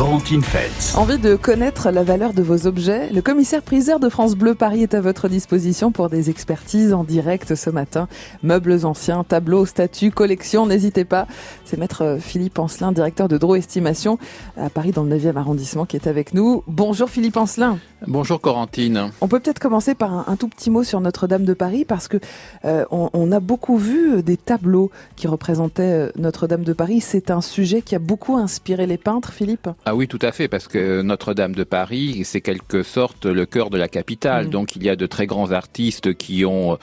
Corentine 0.00 0.40
Feltz. 0.40 0.96
Envie 0.96 1.18
de 1.18 1.36
connaître 1.36 1.90
la 1.90 2.02
valeur 2.02 2.32
de 2.32 2.40
vos 2.40 2.66
objets? 2.66 3.10
Le 3.10 3.20
commissaire 3.20 3.60
priseur 3.60 4.00
de 4.00 4.08
France 4.08 4.34
Bleu 4.34 4.54
Paris 4.54 4.82
est 4.82 4.94
à 4.94 5.02
votre 5.02 5.28
disposition 5.28 5.92
pour 5.92 6.08
des 6.08 6.30
expertises 6.30 6.94
en 6.94 7.04
direct 7.04 7.54
ce 7.54 7.68
matin. 7.68 8.08
Meubles 8.42 8.86
anciens, 8.86 9.24
tableaux, 9.24 9.66
statues, 9.66 10.10
collections, 10.10 10.64
n'hésitez 10.64 11.04
pas. 11.04 11.26
C'est 11.66 11.76
maître 11.76 12.16
Philippe 12.18 12.58
Ancelin, 12.58 12.92
directeur 12.92 13.28
de 13.28 13.36
Draw 13.36 13.56
Estimation 13.56 14.18
à 14.56 14.70
Paris 14.70 14.92
dans 14.92 15.04
le 15.04 15.14
9e 15.18 15.36
arrondissement 15.36 15.84
qui 15.84 15.96
est 15.96 16.06
avec 16.06 16.32
nous. 16.32 16.64
Bonjour 16.66 17.10
Philippe 17.10 17.36
Ancelin. 17.36 17.78
Bonjour 18.06 18.40
Corentine. 18.40 19.10
On 19.20 19.28
peut 19.28 19.38
peut-être 19.38 19.58
commencer 19.58 19.94
par 19.94 20.14
un, 20.14 20.24
un, 20.28 20.36
tout 20.36 20.48
petit 20.48 20.70
mot 20.70 20.82
sur 20.82 21.02
Notre-Dame 21.02 21.44
de 21.44 21.52
Paris 21.52 21.84
parce 21.84 22.08
que 22.08 22.16
euh, 22.64 22.86
on, 22.90 23.10
on, 23.12 23.30
a 23.32 23.40
beaucoup 23.40 23.76
vu 23.76 24.22
des 24.22 24.38
tableaux 24.38 24.90
qui 25.16 25.26
représentaient 25.26 25.82
euh, 25.82 26.10
Notre-Dame 26.16 26.64
de 26.64 26.72
Paris. 26.72 27.02
C'est 27.02 27.30
un 27.30 27.42
sujet 27.42 27.82
qui 27.82 27.94
a 27.94 27.98
beaucoup 27.98 28.38
inspiré 28.38 28.86
les 28.86 28.96
peintres, 28.96 29.34
Philippe. 29.34 29.68
Ah 29.84 29.89
oui, 29.94 30.08
tout 30.08 30.18
à 30.22 30.32
fait, 30.32 30.48
parce 30.48 30.68
que 30.68 31.02
Notre-Dame 31.02 31.54
de 31.54 31.64
Paris, 31.64 32.22
c'est 32.24 32.40
quelque 32.40 32.82
sorte 32.82 33.26
le 33.26 33.46
cœur 33.46 33.70
de 33.70 33.78
la 33.78 33.88
capitale. 33.88 34.46
Mmh. 34.46 34.50
Donc 34.50 34.76
il 34.76 34.84
y 34.84 34.88
a 34.88 34.96
de 34.96 35.06
très 35.06 35.26
grands 35.26 35.52
artistes 35.52 36.14
qui 36.14 36.44
ont 36.44 36.78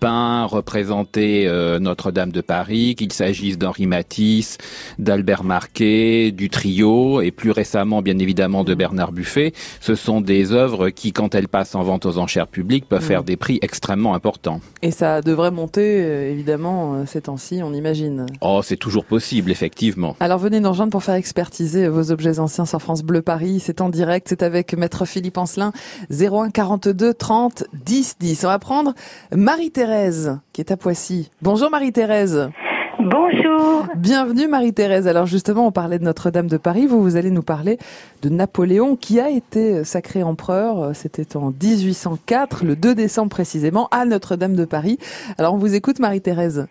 peint, 0.00 0.44
représenté 0.44 1.46
euh, 1.46 1.78
Notre-Dame 1.78 2.32
de 2.32 2.40
Paris, 2.40 2.94
qu'il 2.96 3.12
s'agisse 3.12 3.58
d'Henri 3.58 3.86
Matisse, 3.86 4.58
d'Albert 4.98 5.44
Marquet, 5.44 6.32
du 6.32 6.50
trio, 6.50 7.20
et 7.20 7.30
plus 7.30 7.50
récemment, 7.50 8.02
bien 8.02 8.18
évidemment, 8.18 8.64
de 8.64 8.74
Bernard 8.74 9.12
Buffet. 9.12 9.52
Ce 9.80 9.94
sont 9.94 10.20
des 10.20 10.52
œuvres 10.52 10.90
qui, 10.90 11.12
quand 11.12 11.34
elles 11.34 11.48
passent 11.48 11.74
en 11.74 11.82
vente 11.82 12.06
aux 12.06 12.18
enchères 12.18 12.48
publiques, 12.48 12.86
peuvent 12.88 13.00
mmh. 13.00 13.06
faire 13.06 13.24
des 13.24 13.36
prix 13.36 13.58
extrêmement 13.62 14.14
importants. 14.14 14.60
Et 14.82 14.90
ça 14.90 15.22
devrait 15.22 15.50
monter, 15.50 16.02
euh, 16.02 16.30
évidemment, 16.30 16.94
euh, 16.94 17.04
ces 17.06 17.22
temps-ci, 17.22 17.60
on 17.62 17.72
imagine. 17.72 18.26
Oh, 18.40 18.60
c'est 18.62 18.76
toujours 18.76 19.04
possible, 19.04 19.50
effectivement. 19.50 20.16
Alors 20.20 20.38
venez 20.38 20.60
nous 20.60 20.70
rejoindre 20.70 20.90
pour 20.90 21.02
faire 21.02 21.14
expertiser 21.14 21.88
vos 21.88 22.10
objets 22.10 22.38
anciens 22.44 22.66
sur 22.66 22.80
France 22.80 23.02
Bleu 23.02 23.22
Paris. 23.22 23.60
C'est 23.60 23.80
en 23.80 23.88
direct, 23.88 24.28
c'est 24.28 24.42
avec 24.42 24.74
Maître 24.74 25.06
Philippe 25.06 25.38
Ancelin, 25.38 25.72
01 26.10 26.50
42 26.50 27.14
30 27.14 27.64
10 27.72 28.16
10. 28.20 28.44
On 28.44 28.48
va 28.48 28.58
prendre 28.58 28.94
Marie-Thérèse, 29.34 30.38
qui 30.52 30.60
est 30.60 30.70
à 30.70 30.76
Poissy. 30.76 31.30
Bonjour 31.42 31.70
Marie-Thérèse. 31.70 32.50
Bonjour. 33.00 33.86
Bienvenue 33.96 34.46
Marie-Thérèse. 34.46 35.08
Alors 35.08 35.26
justement, 35.26 35.66
on 35.66 35.72
parlait 35.72 35.98
de 35.98 36.04
Notre-Dame 36.04 36.46
de 36.46 36.56
Paris. 36.56 36.86
Vous, 36.86 37.02
vous 37.02 37.16
allez 37.16 37.30
nous 37.30 37.42
parler 37.42 37.78
de 38.22 38.28
Napoléon 38.28 38.96
qui 38.96 39.20
a 39.20 39.30
été 39.30 39.82
sacré 39.82 40.22
empereur. 40.22 40.94
C'était 40.94 41.36
en 41.36 41.50
1804, 41.50 42.64
le 42.64 42.76
2 42.76 42.94
décembre 42.94 43.30
précisément, 43.30 43.88
à 43.90 44.04
Notre-Dame 44.04 44.54
de 44.54 44.64
Paris. 44.64 44.98
Alors 45.38 45.54
on 45.54 45.58
vous 45.58 45.74
écoute 45.74 45.98
Marie-Thérèse. 45.98 46.66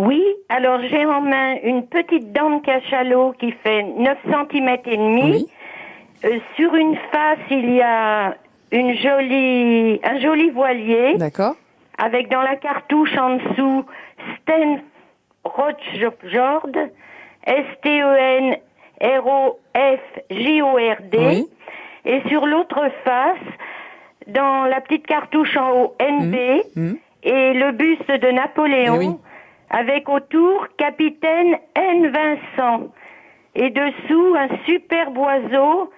Oui, 0.00 0.22
alors 0.48 0.78
j'ai 0.88 1.04
en 1.04 1.20
main 1.22 1.56
une 1.64 1.84
petite 1.88 2.32
dent 2.32 2.50
de 2.58 2.60
cachalot 2.64 3.32
qui 3.40 3.50
fait 3.64 3.82
9 3.82 4.16
cm 4.30 4.68
et 4.86 4.96
demi. 4.96 5.50
Euh, 6.24 6.38
sur 6.54 6.72
une 6.76 6.94
face, 7.10 7.38
il 7.50 7.74
y 7.74 7.82
a 7.82 8.36
une 8.70 8.94
jolie, 8.94 9.98
un 10.04 10.20
joli 10.20 10.50
voilier. 10.50 11.16
D'accord. 11.16 11.56
Avec 11.98 12.28
dans 12.30 12.42
la 12.42 12.54
cartouche 12.54 13.16
en 13.18 13.36
dessous 13.38 13.84
Sten 14.42 14.82
Rothjord, 15.44 16.68
S-T-E-N-R-O-F-J-O-R-D. 19.88 21.18
Oui. 21.18 21.46
Et 22.04 22.20
sur 22.28 22.46
l'autre 22.46 22.88
face, 23.04 23.36
dans 24.28 24.64
la 24.64 24.80
petite 24.80 25.06
cartouche 25.06 25.56
en 25.56 25.70
haut, 25.72 25.94
NB, 26.00 26.34
Mmh. 26.76 26.82
Mmh. 26.82 26.96
et 27.24 27.52
le 27.54 27.72
buste 27.72 28.10
de 28.10 28.30
Napoléon, 28.30 28.94
Eh 28.94 28.98
oui. 29.06 29.10
Avec 29.70 30.08
autour 30.08 30.66
capitaine 30.76 31.58
N. 31.74 32.08
Vincent. 32.08 32.88
Et 33.54 33.70
dessous, 33.70 34.34
un 34.36 34.48
superbe 34.66 35.18
oiseau 35.18 35.90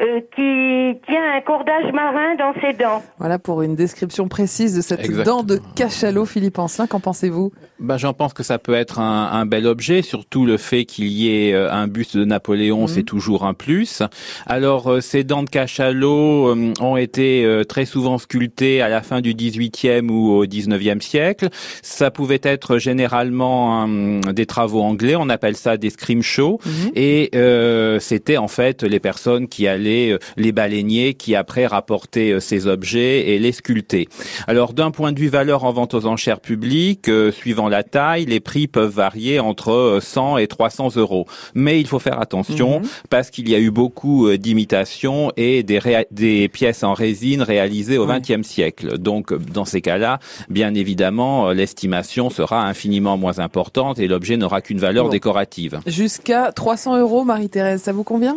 euh, 0.00 0.20
qui 0.34 1.00
tient 1.06 1.34
un 1.36 1.40
cordage 1.40 1.92
marin 1.92 2.34
dans 2.36 2.52
ses 2.60 2.72
dents. 2.76 3.02
Voilà 3.18 3.38
pour 3.38 3.62
une 3.62 3.74
description 3.74 4.28
précise 4.28 4.74
de 4.76 4.80
cette 4.80 5.00
Exactement. 5.04 5.38
dent 5.38 5.42
de 5.42 5.60
cachalot, 5.74 6.24
Philippe 6.24 6.58
Ancelin. 6.58 6.86
Qu'en 6.86 7.00
pensez-vous 7.00 7.52
Ben, 7.80 7.96
j'en 7.98 8.12
pense 8.12 8.32
que 8.32 8.42
ça 8.42 8.58
peut 8.58 8.74
être 8.74 8.98
un, 9.00 9.30
un 9.32 9.46
bel 9.46 9.66
objet, 9.66 10.02
surtout 10.02 10.46
le 10.46 10.56
fait 10.56 10.84
qu'il 10.84 11.08
y 11.08 11.28
ait 11.48 11.52
euh, 11.54 11.70
un 11.72 11.86
buste 11.88 12.16
de 12.16 12.24
Napoléon, 12.24 12.82
Mhm. 12.82 12.88
c'est 12.88 13.02
toujours 13.02 13.44
un 13.44 13.54
plus. 13.54 14.02
Alors, 14.46 14.90
euh, 14.92 15.00
ces 15.00 15.24
dents 15.24 15.42
de 15.42 15.50
cachalot 15.50 16.48
euh, 16.54 16.72
ont 16.80 16.96
été 16.96 17.44
euh, 17.44 17.64
très 17.64 17.84
souvent 17.84 18.18
sculptées 18.18 18.82
à 18.82 18.88
la 18.88 19.02
fin 19.02 19.20
du 19.20 19.34
18e 19.34 20.10
ou 20.10 20.30
au 20.32 20.46
19e 20.46 21.00
siècle. 21.00 21.48
Ça 21.82 22.10
pouvait 22.10 22.40
être 22.42 22.78
généralement 22.78 23.82
un- 23.82 24.32
des 24.32 24.46
travaux 24.46 24.82
anglais, 24.82 25.16
on 25.16 25.28
appelle 25.28 25.56
ça 25.56 25.76
des 25.76 25.90
scrim 25.90 26.22
shows. 26.22 26.58
Mhm. 26.64 26.90
Et 26.94 27.30
euh, 27.34 27.98
c'était 28.00 28.36
en 28.36 28.48
fait 28.48 28.82
les 28.82 29.00
personnes 29.00 29.48
qui 29.48 29.66
allaient, 29.66 29.77
euh, 29.86 30.18
les 30.36 30.52
baleiniers, 30.52 31.14
qui 31.14 31.34
après 31.34 31.66
rapportaient 31.66 32.32
euh, 32.32 32.40
ces 32.40 32.66
objets 32.66 33.28
et 33.30 33.38
les 33.38 33.52
sculptaient. 33.52 34.06
Alors 34.46 34.72
d'un 34.72 34.90
point 34.90 35.12
de 35.12 35.18
vue 35.20 35.28
valeur 35.28 35.64
en 35.64 35.72
vente 35.72 35.94
aux 35.94 36.06
enchères 36.06 36.40
publiques, 36.40 37.08
euh, 37.08 37.30
suivant 37.32 37.68
la 37.68 37.82
taille, 37.82 38.24
les 38.26 38.40
prix 38.40 38.66
peuvent 38.66 38.92
varier 38.92 39.38
entre 39.40 39.70
euh, 39.72 40.00
100 40.00 40.38
et 40.38 40.46
300 40.46 40.96
euros. 40.96 41.26
Mais 41.54 41.80
il 41.80 41.86
faut 41.86 41.98
faire 41.98 42.20
attention 42.20 42.80
Mhm. 42.80 42.88
parce 43.10 43.30
qu'il 43.30 43.48
y 43.48 43.54
a 43.54 43.58
eu 43.58 43.70
beaucoup 43.70 44.28
d'imitations 44.36 45.32
et 45.36 45.62
des, 45.62 46.48
pièces 46.48 46.82
en 46.82 46.92
résine 46.94 47.42
réalisées 47.42 47.98
au 47.98 48.06
Ouais. 48.06 48.20
XXe 48.20 48.46
siècle. 48.46 48.98
Donc 48.98 49.32
dans 49.52 49.64
ces 49.64 49.80
cas-là, 49.80 50.18
bien 50.48 50.74
évidemment, 50.74 51.50
l'estimation 51.52 52.30
sera 52.30 52.66
infiniment 52.66 53.16
moins 53.16 53.38
importante 53.38 53.98
et 53.98 54.08
l'objet 54.08 54.36
n'aura 54.36 54.60
qu'une 54.60 54.78
valeur 54.78 55.04
Bon. 55.04 55.10
décorative. 55.10 55.80
Jusqu'à 55.86 56.52
300 56.52 56.98
euros, 56.98 57.24
Marie-Thérèse, 57.24 57.82
ça 57.82 57.92
vous 57.92 58.04
convient? 58.04 58.36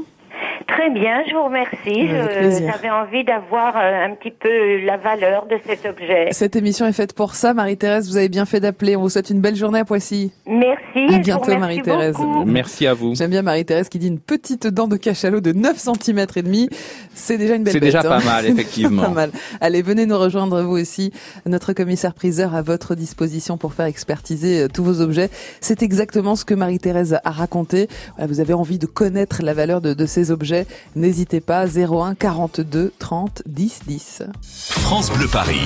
Très 0.68 0.90
bien, 0.90 1.24
je 1.28 1.34
vous 1.34 1.44
remercie. 1.44 2.08
J'avais 2.08 2.90
envie 2.90 3.24
d'avoir 3.24 3.76
euh, 3.78 4.06
un 4.06 4.16
petit 4.16 4.32
peu 4.32 4.84
la 4.86 4.98
valeur 4.98 5.46
de 5.46 5.58
cet 5.66 5.86
objet. 5.86 6.28
Cette 6.32 6.56
émission 6.56 6.86
est 6.86 6.94
faite 6.94 7.14
pour 7.14 7.36
ça, 7.36 7.54
Marie-Thérèse. 7.54 8.10
Vous 8.10 8.18
avez 8.18 8.30
bien 8.30 8.46
fait 8.46 8.60
d'appeler. 8.60 8.96
On 8.96 9.02
vous 9.02 9.10
souhaite 9.10 9.30
une 9.30 9.42
belle 9.42 9.56
journée 9.56 9.80
à 9.80 9.86
Poissy. 9.86 10.32
Merci. 10.46 11.14
À 11.14 11.20
bientôt, 11.20 11.58
Marie-Thérèse. 11.58 12.18
Merci 12.46 12.88
à 12.88 12.94
vous. 12.94 13.16
J'aime 13.16 13.32
bien 13.32 13.42
Marie-Thérèse 13.42 13.90
qui 13.90 14.00
dit 14.00 14.08
une 14.08 14.20
petite 14.20 14.68
dent 14.68 14.88
de 14.88 14.98
cachalot 14.98 15.42
de 15.42 15.52
9 15.52 15.78
cm 15.78 16.26
et 16.36 16.42
demi. 16.42 16.70
C'est 17.14 17.38
déjà 17.38 17.56
une 17.56 17.64
belle 17.64 17.74
C'est 17.74 17.80
déjà 17.80 18.00
hein. 18.00 18.04
pas 18.04 18.24
mal, 18.24 18.46
effectivement. 18.46 19.04
pas 19.06 19.10
mal. 19.10 19.32
Allez, 19.62 19.82
venez 19.82 20.06
nous 20.06 20.18
rejoindre 20.18 20.62
vous 20.62 20.78
aussi. 20.78 21.12
Notre 21.46 21.74
commissaire 21.74 22.14
priseur 22.14 22.56
à 22.56 22.62
votre 22.62 22.96
disposition 22.96 23.58
pour 23.58 23.74
faire 23.74 23.86
expertiser 23.86 24.62
euh, 24.62 24.68
tous 24.68 24.84
vos 24.84 25.02
objets. 25.02 25.30
C'est 25.60 25.82
exactement 25.84 26.36
ce 26.36 26.46
que 26.46 26.54
Marie-Thérèse 26.54 27.20
a 27.24 27.32
raconté. 27.32 27.88
Voilà, 28.16 28.28
vous 28.28 28.40
avez 28.40 28.54
envie 28.54 28.80
de 28.80 28.86
connaître 28.86 29.42
la 29.44 29.54
valeur 29.54 29.82
de, 29.82 29.94
de 29.94 30.06
ces 30.06 30.32
objets. 30.32 30.51
N'hésitez 30.96 31.42
pas. 31.42 31.66
01 31.66 32.16
42 32.16 32.94
30 33.00 33.44
10 33.46 33.80
10. 33.88 34.24
France 34.42 35.12
Bleu 35.12 35.28
Paris. 35.28 35.66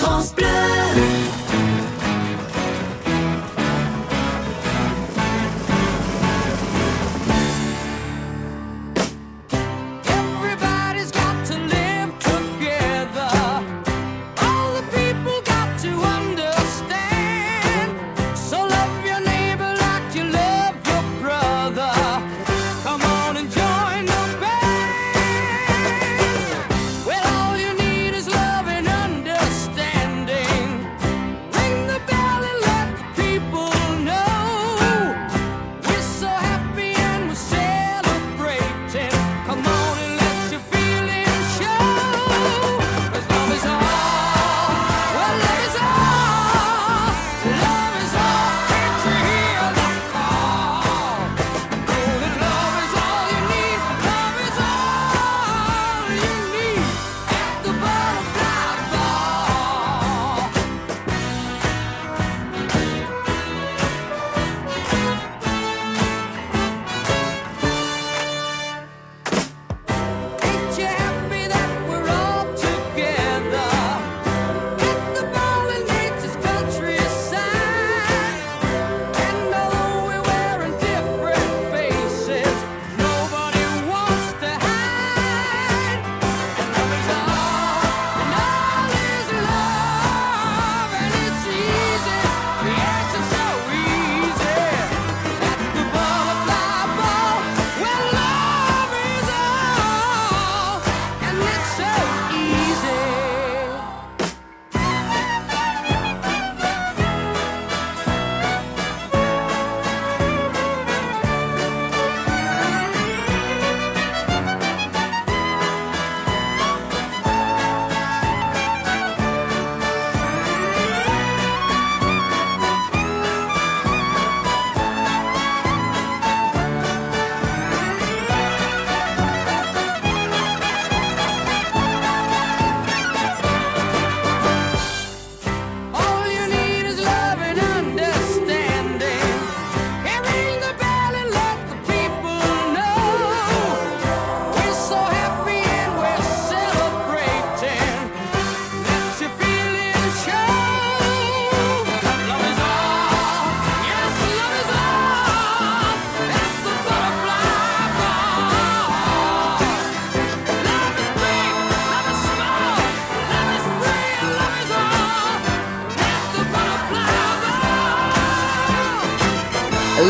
France 0.00 0.34
Bleu. 0.34 0.46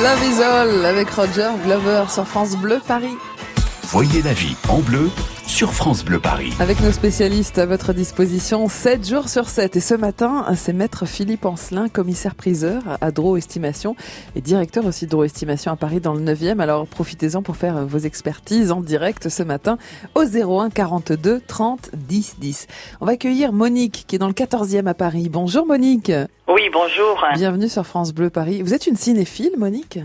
Love 0.02 0.22
is 0.22 0.40
avec 0.84 1.10
Roger 1.10 1.50
Glover 1.64 2.04
sur 2.08 2.24
France 2.24 2.56
Bleu 2.56 2.80
Paris. 2.86 3.16
Voyez 3.88 4.22
la 4.22 4.32
vie 4.32 4.54
en 4.68 4.78
bleu 4.78 5.10
sur 5.48 5.72
France 5.72 6.04
Bleu 6.04 6.20
Paris. 6.20 6.52
Avec 6.60 6.80
nos 6.82 6.92
spécialistes 6.92 7.58
à 7.58 7.64
votre 7.64 7.94
disposition, 7.94 8.68
7 8.68 9.08
jours 9.08 9.28
sur 9.28 9.48
7. 9.48 9.76
Et 9.76 9.80
ce 9.80 9.94
matin, 9.94 10.44
c'est 10.54 10.74
maître 10.74 11.06
Philippe 11.06 11.46
Ancelin, 11.46 11.88
commissaire 11.88 12.34
priseur 12.34 12.82
à 13.00 13.10
Draw 13.10 13.38
Estimation 13.38 13.96
et 14.36 14.42
directeur 14.42 14.84
aussi 14.84 15.06
de 15.06 15.10
Draw 15.10 15.24
Estimation 15.24 15.72
à 15.72 15.76
Paris 15.76 16.00
dans 16.00 16.12
le 16.12 16.20
9e. 16.20 16.60
Alors 16.60 16.86
profitez-en 16.86 17.42
pour 17.42 17.56
faire 17.56 17.86
vos 17.86 17.98
expertises 17.98 18.70
en 18.70 18.82
direct 18.82 19.30
ce 19.30 19.42
matin 19.42 19.78
au 20.14 20.22
01 20.22 20.68
42 20.70 21.40
30 21.46 21.90
10 21.94 22.36
10. 22.38 22.66
On 23.00 23.06
va 23.06 23.12
accueillir 23.12 23.52
Monique 23.52 24.04
qui 24.06 24.16
est 24.16 24.18
dans 24.18 24.28
le 24.28 24.34
14e 24.34 24.86
à 24.86 24.94
Paris. 24.94 25.28
Bonjour 25.30 25.66
Monique. 25.66 26.12
Oui, 26.46 26.62
bonjour. 26.72 27.24
Bienvenue 27.34 27.68
sur 27.68 27.86
France 27.86 28.12
Bleu 28.12 28.28
Paris. 28.28 28.62
Vous 28.62 28.74
êtes 28.74 28.86
une 28.86 28.96
cinéphile 28.96 29.52
Monique? 29.56 29.98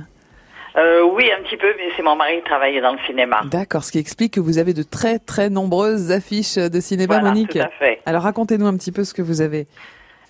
Euh, 0.76 1.04
oui, 1.04 1.30
un 1.32 1.44
petit 1.44 1.58
peu, 1.58 1.72
mais 1.78 1.90
c'est 1.96 2.02
mon 2.02 2.16
mari 2.16 2.38
qui 2.38 2.44
travaillait 2.44 2.82
dans 2.82 2.94
le 2.94 3.00
cinéma. 3.06 3.42
D'accord, 3.46 3.84
ce 3.84 3.92
qui 3.92 4.00
explique 4.00 4.34
que 4.34 4.40
vous 4.40 4.58
avez 4.58 4.74
de 4.74 4.82
très 4.84 5.20
très 5.20 5.50
nombreuses 5.50 6.12
affiches 6.12 6.56
de 6.56 6.80
cinéma 6.80 7.20
Voilà, 7.20 7.30
Monique. 7.30 7.52
tout 7.52 7.60
à 7.60 7.70
fait. 7.70 8.00
Alors 8.08 8.24
racontez-nous 8.24 8.66
un 8.66 8.76
petit 8.76 8.92
peu 8.92 9.04
ce 9.04 9.14
que 9.14 9.22
vous 9.22 9.42
avez. 9.42 9.68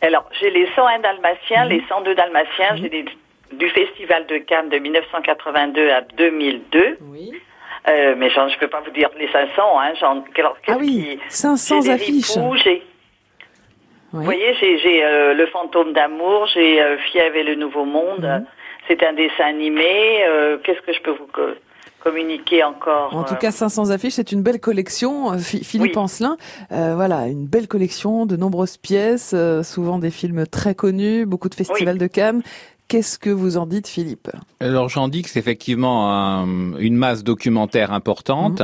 Alors, 0.01 0.25
j'ai 0.41 0.49
les 0.49 0.67
101 0.75 0.99
dalmatiens, 0.99 1.63
Mhm. 1.63 1.69
les 1.71 1.83
102 1.87 2.13
dalmatiens, 2.15 2.75
j'ai 2.75 2.89
des- 2.89 3.05
du 3.53 3.69
Festival 3.69 4.25
de 4.27 4.37
Cannes 4.39 4.67
de 4.69 4.79
1982 4.79 5.89
à 5.91 6.01
2002. 6.01 6.97
Oui. 7.03 7.31
Euh, 7.87 8.15
mais 8.17 8.29
je 8.29 8.59
peux 8.59 8.67
pas 8.67 8.81
vous 8.81 8.91
dire 8.91 9.09
les 9.17 9.29
500, 9.31 9.79
hein. 9.79 9.93
Ah 10.67 10.77
oui, 10.79 11.19
qui- 11.19 11.19
500 11.29 11.81
j'ai 11.81 11.87
des 11.87 11.93
affiches. 11.93 12.31
ripoux, 12.35 12.55
j'ai, 12.57 12.71
Oui. 12.71 12.81
vous 14.11 14.21
voyez, 14.23 14.53
j'ai, 14.59 14.77
j'ai 14.79 15.03
euh, 15.05 15.33
Le 15.33 15.45
Fantôme 15.47 15.93
d'amour, 15.93 16.47
j'ai 16.53 16.81
euh, 16.81 16.97
Fièvre 16.97 17.35
et 17.37 17.43
le 17.43 17.55
Nouveau 17.55 17.85
Monde. 17.85 18.23
Mhm. 18.25 18.45
C'est 18.87 19.03
un 19.03 19.13
dessin 19.13 19.45
animé. 19.45 20.23
Euh, 20.27 20.57
qu'est-ce 20.63 20.81
que 20.81 20.93
je 20.93 21.01
peux 21.01 21.11
vous 21.11 21.27
co- 21.31 21.55
communiquer 22.01 22.63
encore 22.63 23.15
En 23.15 23.23
tout 23.23 23.33
euh, 23.35 23.37
cas, 23.37 23.51
500 23.51 23.89
affiches, 23.91 24.13
c'est 24.15 24.31
une 24.33 24.41
belle 24.43 24.59
collection. 24.59 25.31
euh, 25.31 25.37
Phi- 25.37 25.63
Philippe 25.63 25.95
Oui. 25.95 26.01
Ancelin, 26.03 26.35
euh, 26.73 26.93
voilà, 26.95 27.27
une 27.27 27.45
belle 27.47 27.67
collection 27.69 28.25
de 28.25 28.35
nombreuses 28.35 28.75
pièces, 28.77 29.31
euh, 29.33 29.63
souvent 29.63 29.99
des 29.99 30.11
films 30.11 30.45
très 30.45 30.75
connus, 30.75 31.25
beaucoup 31.25 31.47
de 31.47 31.55
festivals 31.55 31.97
de 31.97 32.07
Cannes. 32.07 32.41
Qu'est-ce 32.93 33.17
que 33.17 33.31
vous 33.31 33.57
en 33.57 33.65
dites, 33.65 33.87
Philippe? 33.87 34.29
Alors 34.59 34.87
j'en 34.87 35.07
dis 35.07 35.23
que 35.23 35.29
c'est 35.31 35.39
effectivement 35.39 36.13
un- 36.13 36.77
une 36.77 36.95
masse 36.95 37.23
documentaire 37.23 37.91
importante. 37.91 38.61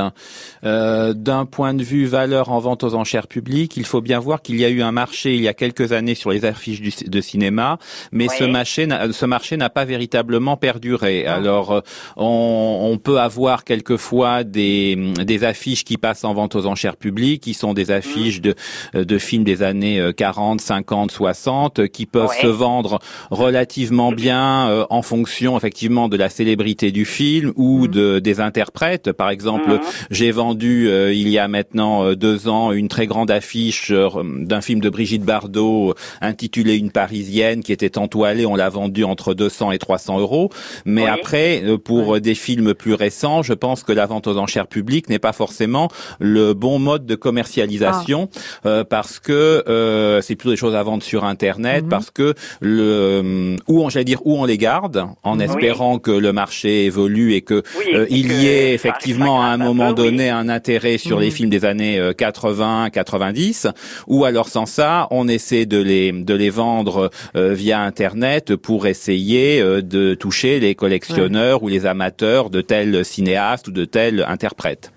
Euh, 0.62 1.14
D'un 1.14 1.46
point 1.46 1.74
de 1.74 1.82
vue 1.82 2.06
valeur 2.06 2.50
en 2.52 2.60
vente 2.60 2.84
aux 2.84 2.94
enchères 2.94 3.26
publiques, 3.26 3.76
il 3.76 3.84
faut 3.84 4.00
bien 4.00 4.20
voir 4.20 4.40
qu'il 4.40 4.54
y 4.60 4.64
a 4.64 4.68
eu 4.68 4.82
un 4.82 4.92
marché 4.92 5.34
il 5.34 5.40
y 5.42 5.48
a 5.48 5.52
quelques 5.52 5.90
années 5.90 6.14
sur 6.14 6.30
les 6.30 6.44
affiches 6.44 6.80
du- 6.80 7.08
de 7.10 7.20
cinéma, 7.20 7.78
mais 8.12 8.28
Oui. 8.28 8.36
ce 8.38 8.44
marché, 8.44 8.86
n'a- 8.86 9.10
ce 9.12 9.26
marché 9.26 9.56
n'a 9.56 9.68
pas 9.68 9.84
véritablement 9.84 10.56
perduré. 10.56 11.26
Alors 11.26 11.72
euh, 11.72 11.80
on, 12.16 12.88
on 12.92 12.98
peut 12.98 13.18
avoir 13.18 13.64
quelquefois 13.64 14.44
des, 14.44 14.94
des 15.26 15.42
affiches 15.42 15.82
qui 15.82 15.96
passent 15.96 16.22
en 16.22 16.34
vente 16.34 16.54
aux 16.54 16.66
enchères 16.66 16.96
publiques, 16.96 17.42
qui 17.42 17.54
sont 17.54 17.74
des 17.74 17.90
affiches 17.90 18.40
de, 18.40 18.54
de 18.94 19.18
films 19.18 19.42
des 19.42 19.64
années 19.64 19.98
euh, 19.98 20.12
40, 20.12 20.60
50, 20.60 21.10
60, 21.10 21.88
qui 21.88 22.06
peuvent 22.06 22.28
Ouais. 22.28 22.42
se 22.42 22.46
vendre 22.46 23.00
relativement 23.32 24.12
bien 24.20 24.68
euh, 24.68 24.84
en 24.90 25.02
fonction 25.02 25.56
effectivement 25.56 26.08
de 26.08 26.16
la 26.16 26.28
célébrité 26.28 26.92
du 26.92 27.04
film 27.04 27.52
ou 27.56 27.88
de 27.88 28.18
des 28.18 28.40
interprètes. 28.40 29.12
Par 29.12 29.30
exemple, 29.30 29.70
Mhm. 29.70 29.80
j'ai 30.10 30.30
vendu 30.30 30.88
euh, 30.88 31.12
il 31.12 31.28
y 31.28 31.38
a 31.38 31.48
maintenant 31.48 32.04
euh, 32.04 32.14
deux 32.16 32.48
ans 32.48 32.72
une 32.72 32.88
très 32.88 33.06
grande 33.06 33.30
affiche 33.30 33.90
euh, 33.90 34.08
d'un 34.50 34.60
film 34.60 34.80
de 34.80 34.90
Brigitte 34.90 35.22
Bardot 35.24 35.90
euh, 35.90 35.94
intitulé 36.20 36.76
Une 36.76 36.90
Parisienne 36.90 37.62
qui 37.62 37.72
était 37.72 37.96
entoilée. 37.98 38.46
On 38.46 38.56
l'a 38.56 38.68
vendu 38.68 39.04
entre 39.04 39.34
200 39.34 39.72
et 39.72 39.78
300 39.78 40.18
euros. 40.20 40.50
Mais 40.84 41.04
Oui. 41.04 41.08
après, 41.08 41.62
pour 41.84 42.20
des 42.20 42.34
films 42.34 42.74
plus 42.74 42.94
récents, 42.94 43.42
je 43.42 43.54
pense 43.54 43.82
que 43.82 43.92
la 43.92 44.06
vente 44.06 44.26
aux 44.26 44.36
enchères 44.36 44.66
publiques 44.66 45.08
n'est 45.08 45.18
pas 45.18 45.32
forcément 45.32 45.88
le 46.18 46.52
bon 46.54 46.78
mode 46.78 47.06
de 47.06 47.14
commercialisation 47.14 48.28
euh, 48.66 48.84
parce 48.84 49.18
que 49.18 49.64
euh, 49.68 50.20
c'est 50.20 50.36
plutôt 50.36 50.50
des 50.50 50.56
choses 50.56 50.74
à 50.74 50.82
vendre 50.82 51.02
sur 51.02 51.24
Internet 51.24 51.84
Mhm. 51.84 51.88
parce 51.88 52.10
que 52.10 52.34
le 52.60 53.56
où 53.68 53.80
on 53.82 53.88
où 54.24 54.36
on 54.36 54.44
les 54.44 54.58
garde 54.58 55.06
en 55.22 55.38
espérant 55.38 55.98
que 55.98 56.10
le 56.10 56.32
marché 56.32 56.84
évolue 56.86 57.34
et 57.34 57.40
que 57.42 57.62
Oui, 57.78 57.84
euh, 57.94 58.06
il 58.10 58.28
que 58.28 58.32
y 58.34 58.46
ait 58.48 58.72
effectivement 58.74 59.42
à 59.42 59.46
un 59.46 59.56
moment 59.56 59.88
oui. 59.90 59.94
donné 59.94 60.30
un 60.30 60.48
intérêt 60.48 60.98
sur 60.98 61.18
les 61.20 61.26
Mhm. 61.28 61.32
films 61.32 61.50
des 61.50 61.64
années 61.64 61.98
euh, 61.98 62.12
80, 62.12 62.90
90 62.90 63.66
ou 64.06 64.24
alors 64.24 64.48
sans 64.48 64.66
ça, 64.66 65.06
on 65.10 65.28
essaie 65.28 65.66
de 65.66 65.80
les 65.80 66.12
de 66.12 66.34
les 66.34 66.50
vendre 66.50 67.10
euh, 67.36 67.52
via 67.54 67.80
internet 67.80 68.56
pour 68.56 68.86
essayer 68.86 69.60
euh, 69.60 69.82
de 69.82 70.14
toucher 70.14 70.60
les 70.60 70.74
collectionneurs 70.74 71.62
ou 71.62 71.68
les 71.68 71.86
amateurs 71.86 72.50
de 72.50 72.60
tels 72.60 73.04
cinéastes 73.04 73.68
ou 73.68 73.72
de 73.72 73.84
tels 73.84 74.24
interprètes. 74.28 74.92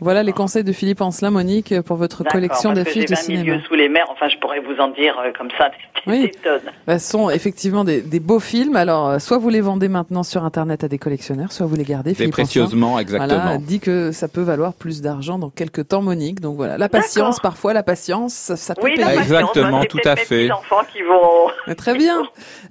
Voilà 0.00 0.22
les 0.22 0.32
conseils 0.32 0.62
de 0.64 0.72
Philippe 0.72 1.00
Ancelin, 1.00 1.30
Monique, 1.30 1.80
pour 1.82 1.96
votre 1.96 2.22
collection 2.22 2.72
d'affiches 2.72 3.06
de 3.06 3.14
20 3.14 3.22
000 3.22 3.38
cinéma. 3.38 3.62
sous 3.66 3.74
les 3.74 3.88
mers. 3.88 4.06
Enfin, 4.10 4.28
je 4.28 4.36
pourrais 4.38 4.60
vous 4.60 4.76
en 4.78 4.88
dire 4.88 5.18
euh, 5.18 5.32
comme 5.36 5.48
ça 5.56 5.70
des, 5.70 6.10
Oui. 6.12 6.22
des 6.24 6.30
tonnes. 6.32 6.60
Bah, 6.86 6.98
Ce 6.98 7.10
sont 7.10 7.30
effectivement 7.30 7.82
des, 7.82 8.02
des 8.02 8.20
beaux 8.20 8.38
films. 8.40 8.76
Alors, 8.76 9.08
euh, 9.08 9.18
soit 9.18 9.38
vous 9.38 9.48
les 9.48 9.62
vendez 9.62 9.88
maintenant 9.88 10.22
sur 10.22 10.44
Internet 10.44 10.84
à 10.84 10.88
des 10.88 10.98
collectionneurs, 10.98 11.50
soit 11.50 11.64
vous 11.66 11.76
les 11.76 11.84
gardez. 11.84 12.10
C'est 12.10 12.16
Philippe 12.24 12.34
Ancelin. 12.34 12.44
précieusement 12.44 12.98
exactement. 12.98 13.40
Voilà, 13.42 13.58
dit 13.58 13.80
que 13.80 14.12
ça 14.12 14.28
peut 14.28 14.42
valoir 14.42 14.74
plus 14.74 15.00
d'argent 15.00 15.38
dans 15.38 15.48
quelques 15.50 15.88
temps, 15.88 16.02
Monique. 16.02 16.40
Donc 16.40 16.56
voilà, 16.56 16.76
la 16.76 16.88
patience, 16.90 17.40
parfois 17.40 17.72
la 17.72 17.82
patience, 17.82 18.34
ça, 18.34 18.56
ça 18.56 18.74
peut 18.74 18.82
Oui, 18.84 18.96
la 18.98 19.06
payer. 19.06 19.18
Exactement, 19.20 19.80
c'est 19.80 19.88
tout 19.88 19.98
à 20.04 20.16
fait. 20.16 20.24
petits 20.48 20.52
enfants 20.52 20.82
qui 20.92 21.00
vont. 21.02 21.48
Mais 21.66 21.74
Très 21.74 21.96
bien. 21.96 22.22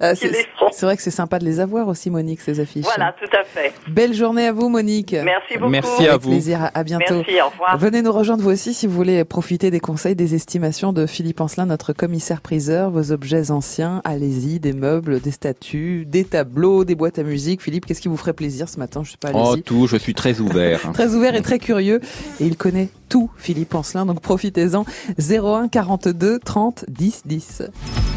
Euh, 0.02 0.14
c'est 0.16 0.86
vrai 0.86 0.96
que 0.96 1.02
c'est 1.02 1.10
sympa 1.10 1.38
de 1.38 1.44
les 1.44 1.60
avoir 1.60 1.88
aussi, 1.88 2.10
Monique, 2.10 2.40
ces 2.40 2.60
affiches. 2.60 2.84
Voilà, 2.84 3.14
tout 3.20 3.28
à 3.36 3.44
fait. 3.44 3.72
Belle 3.88 4.14
journée 4.14 4.46
à 4.46 4.52
vous, 4.52 4.68
Monique. 4.68 5.12
Merci 5.12 5.58
beaucoup. 5.58 5.70
Merci 5.70 6.06
à 6.06 6.12
Avec 6.12 6.22
vous. 6.22 6.30
plaisir. 6.30 6.70
À, 6.74 6.84
bientôt. 6.84 7.16
Merci, 7.16 7.40
au 7.40 7.48
revoir. 7.50 7.78
Venez 7.78 8.02
nous 8.02 8.12
rejoindre 8.12 8.42
vous 8.42 8.50
aussi 8.50 8.74
si 8.74 8.86
vous 8.86 8.94
voulez 8.94 9.24
profiter 9.24 9.70
des 9.70 9.80
conseils, 9.80 10.14
des 10.16 10.34
estimations 10.34 10.92
de 10.92 11.06
Philippe 11.06 11.40
Ancelin, 11.40 11.66
notre 11.66 11.92
commissaire 11.92 12.40
priseur. 12.40 12.90
Vos 12.90 13.12
objets 13.12 13.50
anciens, 13.50 14.00
allez-y, 14.04 14.60
des 14.60 14.72
meubles, 14.72 15.20
des 15.20 15.30
statues, 15.30 16.04
des 16.06 16.24
tableaux, 16.24 16.84
des 16.84 16.94
boîtes 16.94 17.18
à 17.18 17.22
musique. 17.22 17.62
Philippe, 17.62 17.86
qu'est-ce 17.86 18.00
qui 18.00 18.08
vous 18.08 18.16
ferait 18.16 18.32
plaisir 18.32 18.68
ce 18.68 18.78
matin? 18.78 19.02
Je 19.04 19.12
sais 19.12 19.16
pas, 19.18 19.30
Oh 19.34 19.56
tout, 19.56 19.86
je 19.86 19.96
suis 19.96 20.14
très 20.14 20.40
ouvert. 20.40 20.80
Très 20.92 21.14
ouvert 21.14 21.34
et 21.34 21.42
très 21.42 21.58
curieux. 21.58 22.00
Et 22.40 22.46
il 22.46 22.56
connaît 22.56 22.88
tout, 23.08 23.30
Philippe 23.36 23.74
Ancelin. 23.74 24.06
Donc 24.06 24.20
profitez-en. 24.20 24.84
01 25.18 25.68
42 25.68 26.38
30 26.38 26.84
10 26.88 27.22
10. 27.26 27.62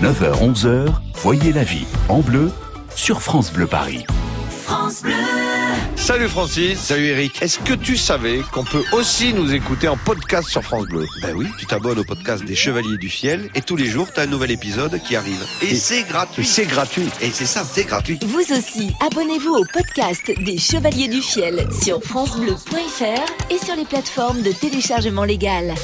9h, 0.01 0.53
11h, 0.53 0.69
voyez 1.16 1.54
la 1.54 1.64
vie 1.64 1.86
en 2.08 2.20
bleu 2.20 2.52
sur 2.96 3.22
France 3.22 3.52
Bleu 3.52 3.68
Paris. 3.68 4.06
Salut 5.96 6.28
Francis, 6.28 6.80
salut 6.80 7.08
Eric. 7.08 7.42
Est-ce 7.42 7.60
que 7.60 7.74
tu 7.74 7.98
savais 7.98 8.42
qu'on 8.52 8.64
peut 8.64 8.84
aussi 8.94 9.34
nous 9.34 9.54
écouter 9.54 9.88
en 9.88 9.98
podcast 9.98 10.50
sur 10.50 10.64
France 10.64 10.86
Bleu? 10.86 11.06
Ben 11.22 11.36
oui, 11.36 11.48
tu 11.58 11.66
t'abonnes 11.66 12.00
au 12.00 12.04
podcast 12.04 12.44
des 12.44 12.56
Chevaliers 12.56 12.98
du 12.98 13.10
Ciel 13.10 13.50
et 13.56 13.62
tous 13.62 13.76
les 13.76 13.86
jours 13.86 14.08
t'as 14.14 14.24
un 14.24 14.28
nouvel 14.28 14.52
épisode 14.52 15.00
qui 15.04 15.16
arrive. 15.16 15.44
Et, 15.62 15.76
c'est 15.76 16.04
gratuit. 16.04 16.46
C'est 16.46 16.66
gratuit. 16.66 17.10
Et 17.22 17.30
c'est 17.32 17.46
ça, 17.46 17.64
c'est 17.64 17.84
gratuit. 17.84 18.20
Vous 18.24 18.40
aussi, 18.40 18.92
abonnez-vous 19.06 19.54
au 19.54 19.66
podcast 19.72 20.32
des 20.44 20.58
Chevaliers 20.58 21.10
du 21.10 21.22
Fiel 21.22 21.68
sur 21.72 22.02
francebleu.fr 22.04 23.52
et 23.52 23.58
sur 23.58 23.76
les 23.76 23.86
plateformes 23.86 24.42
de 24.42 24.52
téléchargement 24.52 25.24
légal. 25.24 25.76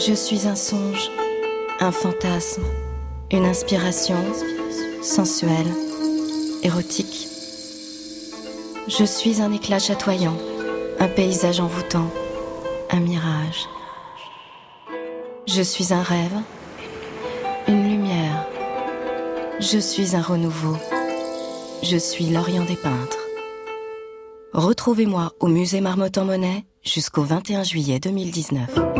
Je 0.00 0.14
suis 0.14 0.48
un 0.48 0.54
songe, 0.54 1.10
un 1.78 1.92
fantasme, 1.92 2.62
une 3.30 3.44
inspiration 3.44 4.16
sensuelle, 5.02 5.74
érotique. 6.62 7.28
Je 8.88 9.04
suis 9.04 9.42
un 9.42 9.52
éclat 9.52 9.78
chatoyant, 9.78 10.38
un 11.00 11.08
paysage 11.08 11.60
envoûtant, 11.60 12.10
un 12.88 13.00
mirage. 13.00 13.68
Je 15.46 15.60
suis 15.60 15.92
un 15.92 16.02
rêve, 16.02 16.38
une 17.68 17.86
lumière. 17.90 18.46
Je 19.58 19.78
suis 19.78 20.16
un 20.16 20.22
renouveau. 20.22 20.78
Je 21.82 21.98
suis 21.98 22.30
l'Orient 22.30 22.64
des 22.64 22.76
peintres. 22.76 23.18
Retrouvez-moi 24.54 25.34
au 25.40 25.48
musée 25.48 25.82
Marmottan 25.82 26.22
en 26.22 26.24
Monet 26.24 26.64
jusqu'au 26.82 27.22
21 27.22 27.64
juillet 27.64 28.00
2019. 28.00 28.99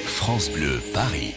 France 0.21 0.51
Bleu 0.51 0.79
Paris. 0.93 1.33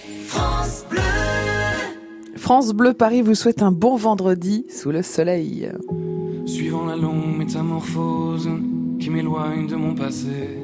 France 2.37 2.75
Bleu 2.75 2.93
Paris 2.93 3.23
vous 3.23 3.35
souhaite 3.35 3.62
un 3.62 3.73
bon 3.73 3.97
vendredi 3.97 4.67
sous 4.69 4.91
le 4.91 5.00
soleil. 5.00 5.71
Suivant 6.45 6.85
la 6.85 6.95
longue 6.95 7.35
métamorphose 7.35 8.50
qui 9.00 9.09
m'éloigne 9.09 9.69
de 9.69 9.75
mon 9.75 9.95
passé, 9.95 10.59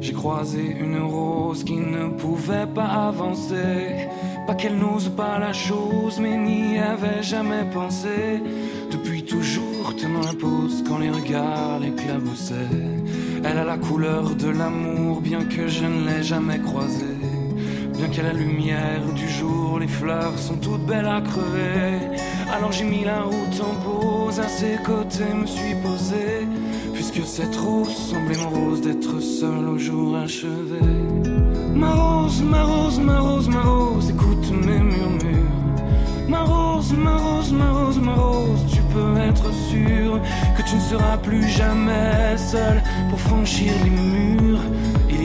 j'ai 0.00 0.12
croisé 0.12 0.76
une 0.80 0.98
rose 0.98 1.62
qui 1.62 1.76
ne 1.76 2.08
pouvait 2.08 2.66
pas 2.66 3.06
avancer. 3.06 4.08
Pas 4.48 4.56
qu'elle 4.56 4.76
n'ose 4.76 5.10
pas 5.10 5.38
la 5.38 5.52
chose, 5.52 6.18
mais 6.20 6.36
n'y 6.36 6.78
avait 6.78 7.22
jamais 7.22 7.64
pensé. 7.72 8.42
Depuis 8.90 9.22
toujours 9.22 9.94
tenant 9.96 10.22
la 10.22 10.34
pose 10.34 10.82
quand 10.88 10.98
les 10.98 11.10
regards 11.10 11.78
l'éclaboussaient. 11.78 12.82
Elle 13.44 13.58
a 13.58 13.64
la 13.64 13.78
couleur 13.78 14.34
de 14.34 14.48
l'amour, 14.48 15.20
bien 15.20 15.44
que 15.44 15.68
je 15.68 15.84
ne 15.84 16.08
l'ai 16.08 16.24
jamais 16.24 16.58
croisée. 16.58 17.33
Qu'à 18.12 18.22
la 18.22 18.32
lumière 18.32 19.02
du 19.16 19.28
jour, 19.28 19.80
les 19.80 19.88
fleurs 19.88 20.38
sont 20.38 20.54
toutes 20.56 20.86
belles 20.86 21.06
à 21.06 21.20
crever. 21.20 22.16
Alors 22.52 22.70
j'ai 22.70 22.84
mis 22.84 23.02
la 23.02 23.22
route 23.22 23.60
en 23.60 23.74
pause, 23.82 24.38
à 24.38 24.46
ses 24.46 24.76
côtés 24.84 25.34
me 25.34 25.46
suis 25.46 25.74
posé. 25.82 26.46
Puisque 26.92 27.26
cette 27.26 27.56
rose 27.56 27.88
semblait 27.88 28.36
morose 28.36 28.82
d'être 28.82 29.18
seule 29.20 29.68
au 29.68 29.78
jour 29.78 30.16
achevé. 30.16 30.80
Ma 31.74 31.92
rose, 31.92 32.40
ma 32.42 32.62
rose, 32.62 33.00
ma 33.00 33.18
rose, 33.18 33.48
ma 33.48 33.62
rose, 33.62 34.10
écoute 34.10 34.52
mes 34.64 34.78
murmures. 34.78 35.50
Ma 36.28 36.42
rose, 36.42 36.92
ma 36.92 37.16
rose, 37.16 37.52
ma 37.52 37.70
rose, 37.72 37.98
ma 37.98 38.14
rose, 38.14 38.60
tu 38.70 38.80
peux 38.92 39.16
être 39.18 39.52
sûr 39.70 40.20
que 40.56 40.62
tu 40.62 40.76
ne 40.76 40.80
seras 40.80 41.16
plus 41.16 41.48
jamais 41.48 42.36
seule 42.36 42.80
pour 43.10 43.18
franchir 43.18 43.72
les 43.82 43.90
murs. 43.90 44.60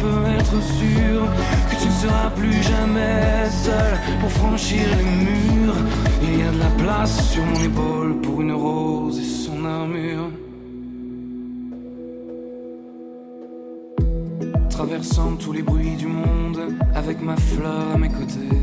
peux 0.00 0.24
être 0.38 0.62
sûr 0.62 1.18
que 1.68 1.76
tu 1.80 1.86
ne 1.86 1.98
seras 2.02 2.30
plus 2.30 2.62
jamais 2.62 3.48
seul 3.50 3.92
pour 4.20 4.30
franchir 4.30 4.86
les 4.98 5.10
murs. 5.26 5.80
Il 6.22 6.38
y 6.38 6.42
a 6.42 6.50
de 6.50 6.58
la 6.58 6.72
place 6.82 7.30
sur 7.32 7.44
mon 7.44 7.60
épaule 7.62 8.20
pour 8.20 8.40
une 8.40 8.52
rose 8.52 9.18
et 9.18 9.30
son 9.46 9.64
armure. 9.64 10.30
Traversant 14.70 15.36
tous 15.36 15.52
les 15.52 15.62
bruits 15.62 15.96
du 15.96 16.06
monde 16.06 16.60
avec 16.94 17.20
ma 17.22 17.36
fleur 17.36 17.84
à 17.94 17.98
mes 17.98 18.08
côtés, 18.08 18.56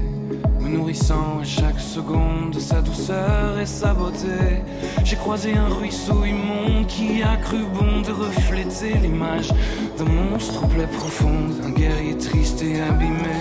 nourrissant 0.67 1.39
à 1.41 1.43
chaque 1.43 1.79
seconde 1.79 2.51
de 2.53 2.59
sa 2.59 2.81
douceur 2.81 3.59
et 3.59 3.65
sa 3.65 3.93
beauté. 3.93 4.63
J'ai 5.03 5.15
croisé 5.15 5.55
un 5.55 5.67
ruisseau 5.67 6.25
immonde 6.25 6.87
qui 6.87 7.23
a 7.23 7.37
cru 7.37 7.59
bon 7.73 8.01
de 8.01 8.11
refléter 8.11 8.95
l'image 9.01 9.49
d'un 9.97 10.05
monstre 10.05 10.63
aux 10.63 10.67
plaies 10.67 10.87
profondes, 10.87 11.53
un 11.65 11.71
guerrier 11.71 12.17
triste 12.17 12.61
et 12.61 12.81
abîmé. 12.81 13.37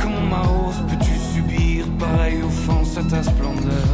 Comment 0.00 0.26
ma 0.28 0.42
rose 0.42 0.82
peux-tu 0.88 1.12
subir 1.34 1.86
pareille 1.98 2.42
offense 2.42 2.96
à 2.98 3.02
ta 3.02 3.22
splendeur? 3.22 3.88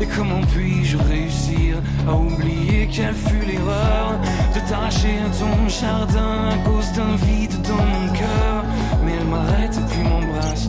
Et 0.00 0.06
comment 0.06 0.40
puis-je 0.52 0.96
réussir 0.96 1.76
à 2.08 2.14
oublier 2.14 2.88
quelle 2.92 3.14
fut 3.14 3.44
l'erreur 3.46 4.18
de 4.54 4.60
t'arracher 4.68 5.16
à 5.26 5.30
ton 5.38 5.68
jardin 5.68 6.50
à 6.50 6.58
cause 6.68 6.92
d'un 6.92 7.16
vide 7.26 7.60
dans 7.62 7.74
mon 7.74 8.12
cœur? 8.12 8.64
Mais 9.04 9.12
elle 9.20 9.26
m'arrête 9.26 9.76
et 9.76 9.92
puis 9.92 10.02
m'embrasse, 10.02 10.68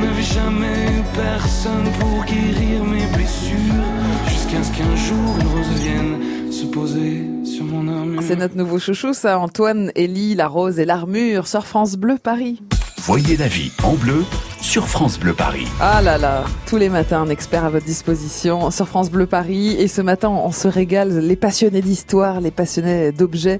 n'avais 0.00 0.22
jamais 0.22 0.86
eu 0.86 1.02
personne 1.14 1.88
pour 1.98 2.24
guérir 2.24 2.84
mes 2.84 3.06
blessures. 3.16 3.84
Jusqu'à 4.28 4.62
ce 4.62 4.72
qu'un 4.76 4.96
jour 4.96 5.36
une 5.40 5.48
rose 5.48 5.80
vienne 5.80 6.52
se 6.52 6.66
poser 6.66 7.28
sur 7.44 7.64
mon 7.64 7.86
armure. 7.88 8.22
C'est 8.22 8.36
notre 8.36 8.56
nouveau 8.56 8.78
chouchou, 8.78 9.12
ça, 9.12 9.38
Antoine, 9.38 9.92
Élie, 9.94 10.34
la 10.34 10.48
rose 10.48 10.78
et 10.78 10.84
l'armure, 10.84 11.46
sur 11.46 11.66
France 11.66 11.96
Bleu 11.96 12.16
Paris. 12.22 12.62
Voyez 12.98 13.36
la 13.36 13.48
vie 13.48 13.72
en 13.82 13.94
bleu 13.94 14.24
sur 14.60 14.86
France 14.86 15.18
Bleu 15.18 15.32
Paris. 15.32 15.66
Ah 15.80 16.02
là 16.02 16.18
là, 16.18 16.44
tous 16.66 16.76
les 16.76 16.90
matins, 16.90 17.22
un 17.22 17.30
expert 17.30 17.64
à 17.64 17.70
votre 17.70 17.86
disposition 17.86 18.70
sur 18.70 18.86
France 18.86 19.10
Bleu 19.10 19.26
Paris. 19.26 19.74
Et 19.78 19.88
ce 19.88 20.02
matin, 20.02 20.28
on 20.28 20.52
se 20.52 20.68
régale. 20.68 21.18
Les 21.18 21.36
passionnés 21.36 21.80
d'histoire, 21.80 22.40
les 22.40 22.50
passionnés 22.50 23.10
d'objets 23.10 23.58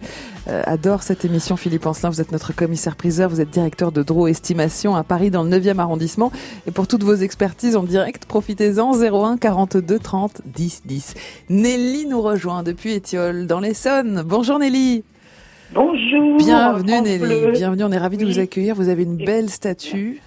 euh, 0.50 0.62
adorent 0.66 1.02
cette 1.02 1.24
émission. 1.24 1.56
Philippe 1.56 1.86
Ancelin, 1.86 2.10
vous 2.10 2.20
êtes 2.20 2.32
notre 2.32 2.54
commissaire-priseur, 2.54 3.30
vous 3.30 3.40
êtes 3.40 3.50
directeur 3.50 3.92
de 3.92 4.02
Draw 4.02 4.28
Estimation 4.28 4.96
à 4.96 5.04
Paris 5.04 5.30
dans 5.30 5.44
le 5.44 5.50
9e 5.50 5.78
arrondissement. 5.78 6.32
Et 6.66 6.70
pour 6.70 6.88
toutes 6.88 7.04
vos 7.04 7.14
expertises 7.14 7.76
en 7.76 7.84
direct, 7.84 8.26
profitez-en 8.26 8.92
01 9.00 9.36
42 9.36 9.98
30 9.98 10.42
10 10.44 10.82
10. 10.84 11.14
Nelly 11.50 12.06
nous 12.06 12.20
rejoint 12.20 12.62
depuis 12.62 12.92
Étiole 12.92 13.46
dans 13.46 13.60
l'Essonne. 13.60 14.22
Bonjour 14.26 14.58
Nelly. 14.58 15.04
Bonjour. 15.72 16.38
Bienvenue 16.38 17.00
Nelly, 17.00 17.52
bienvenue, 17.52 17.84
on 17.84 17.92
est 17.92 17.98
ravis 17.98 18.16
de 18.16 18.26
vous 18.26 18.40
accueillir. 18.40 18.74
Vous 18.74 18.88
avez 18.88 19.04
une 19.04 19.16
belle 19.16 19.50
statue. 19.50 20.20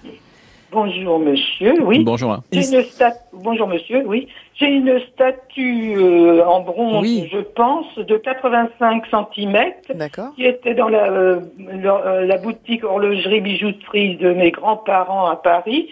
Bonjour 0.74 1.20
monsieur, 1.20 1.74
oui. 1.84 2.02
Bonjour. 2.02 2.38
J'ai 2.50 2.66
une 2.66 2.84
Bonjour 3.32 3.68
monsieur, 3.68 4.02
oui. 4.06 4.26
J'ai 4.56 4.66
une 4.66 4.98
statue 5.12 5.94
euh, 5.96 6.44
en 6.44 6.62
bronze, 6.62 7.00
Oui. 7.00 7.28
je 7.32 7.38
pense, 7.38 7.96
de 7.96 8.16
85 8.16 9.04
cm 9.06 9.56
D'accord. 9.94 10.34
qui 10.34 10.44
était 10.44 10.74
dans 10.74 10.88
la, 10.88 11.12
euh, 11.12 11.40
la, 11.58 11.94
euh, 11.94 12.26
la 12.26 12.38
boutique 12.38 12.82
horlogerie 12.82 13.40
bijouterie 13.40 14.16
de 14.16 14.32
mes 14.32 14.50
grands-parents 14.50 15.26
à 15.26 15.36
Paris, 15.36 15.90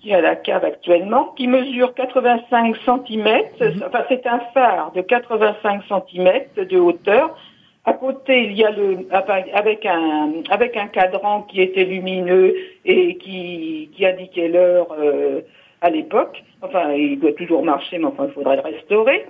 qui 0.00 0.10
est 0.10 0.14
à 0.14 0.20
la 0.20 0.36
cave 0.36 0.64
actuellement, 0.64 1.32
qui 1.36 1.48
mesure 1.48 1.92
85 1.94 2.76
cm. 2.84 3.24
Mhm. 3.60 3.82
Enfin, 3.84 4.04
c'est 4.08 4.26
un 4.28 4.40
phare 4.54 4.92
de 4.94 5.00
85 5.00 5.82
cm 5.88 6.30
de 6.70 6.78
hauteur. 6.78 7.36
À 7.86 7.92
côté, 7.92 8.44
il 8.44 8.52
y 8.52 8.64
a 8.64 8.70
le 8.70 9.06
avec 9.10 9.84
un 9.84 10.32
avec 10.48 10.76
un 10.76 10.86
cadran 10.86 11.42
qui 11.42 11.60
était 11.60 11.84
lumineux 11.84 12.54
et 12.84 13.16
qui 13.16 13.90
qui 13.94 14.06
indiquait 14.06 14.48
l'heure 14.48 14.88
euh, 14.98 15.42
à 15.82 15.90
l'époque. 15.90 16.42
Enfin, 16.62 16.92
il 16.92 17.20
doit 17.20 17.32
toujours 17.32 17.62
marcher, 17.62 17.98
mais 17.98 18.06
enfin, 18.06 18.24
il 18.26 18.32
faudrait 18.32 18.56
le 18.56 18.62
restaurer. 18.62 19.26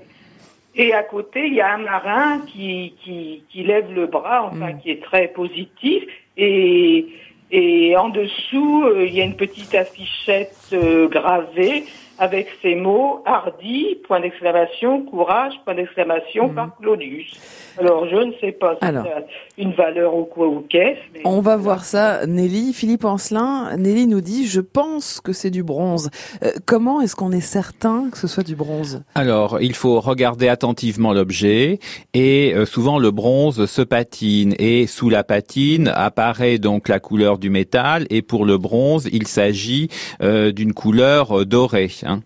Et 0.77 0.93
à 0.93 1.03
côté, 1.03 1.47
il 1.47 1.55
y 1.55 1.61
a 1.61 1.75
un 1.75 1.79
marin 1.79 2.43
qui 2.47 2.95
qui, 3.03 3.43
qui 3.49 3.65
lève 3.65 3.93
le 3.93 4.07
bras, 4.07 4.49
enfin, 4.53 4.75
qui 4.75 4.91
est 4.93 5.03
très 5.03 5.29
positif. 5.29 6.05
Et 6.37 7.07
et 7.51 7.97
en 7.97 8.09
dessous, 8.09 8.85
euh, 8.87 9.05
il 9.07 9.15
y 9.15 9.21
a 9.21 9.25
une 9.25 9.37
petite 9.37 9.75
affichette 9.75 10.71
euh, 10.73 11.09
gravée 11.09 11.85
avec 12.19 12.49
ces 12.63 12.75
mots 12.75 13.23
hardi, 13.27 13.97
point 14.07 14.21
d'exclamation, 14.21 15.03
courage, 15.03 15.55
point 15.65 15.75
d'exclamation, 15.75 16.49
par 16.49 16.77
Claudius. 16.81 17.39
Alors, 17.79 18.07
je 18.09 18.17
ne 18.17 18.33
sais 18.41 18.53
pas 18.53 18.77
si 18.81 18.87
Alors. 18.87 19.05
ça 19.05 19.11
a 19.19 19.21
une 19.59 19.73
valeur 19.73 20.15
ou 20.15 20.25
quoi 20.25 20.47
ou 20.47 20.65
qu'est-ce, 20.69 21.01
mais 21.13 21.23
On 21.25 21.41
va 21.41 21.57
voir 21.57 21.85
ça, 21.85 22.25
Nelly. 22.27 22.73
Philippe 22.73 23.05
Ancelin, 23.05 23.77
Nelly 23.77 24.07
nous 24.07 24.21
dit, 24.21 24.47
je 24.47 24.61
pense 24.61 25.21
que 25.21 25.33
c'est 25.33 25.51
du 25.51 25.65
bronze. 25.65 26.11
Euh, 26.45 26.53
comment 26.67 27.01
est-ce 27.01 27.17
qu'on 27.17 27.33
est 27.33 27.41
certain 27.41 28.11
que 28.11 28.19
ce 28.19 28.29
soit 28.29 28.45
du 28.45 28.55
bronze? 28.55 29.03
Alors, 29.17 29.61
il 29.61 29.75
faut 29.75 29.99
regarder 30.01 30.49
attentivement 30.49 31.13
l'objet 31.13 31.81
et 32.13 32.53
euh, 32.55 32.65
souvent 32.65 32.99
le 32.99 33.11
bronze 33.11 33.67
se 33.67 33.83
patine 33.83 34.55
et 34.59 34.87
sous 34.87 35.11
la 35.11 35.25
patine 35.25 35.89
apparaît 35.89 36.59
donc 36.59 36.89
la 36.89 37.01
couleur 37.01 37.39
du 37.39 37.51
métal 37.51 38.07
et 38.11 38.23
pour 38.23 38.45
le 38.45 38.59
bronze, 38.59 39.09
il 39.13 39.27
s'agit 39.27 39.89
euh, 40.23 40.53
d'une 40.53 40.73
couleur 40.73 41.41
euh, 41.41 41.45
dorée. 41.45 41.91
Hein. 42.05 42.21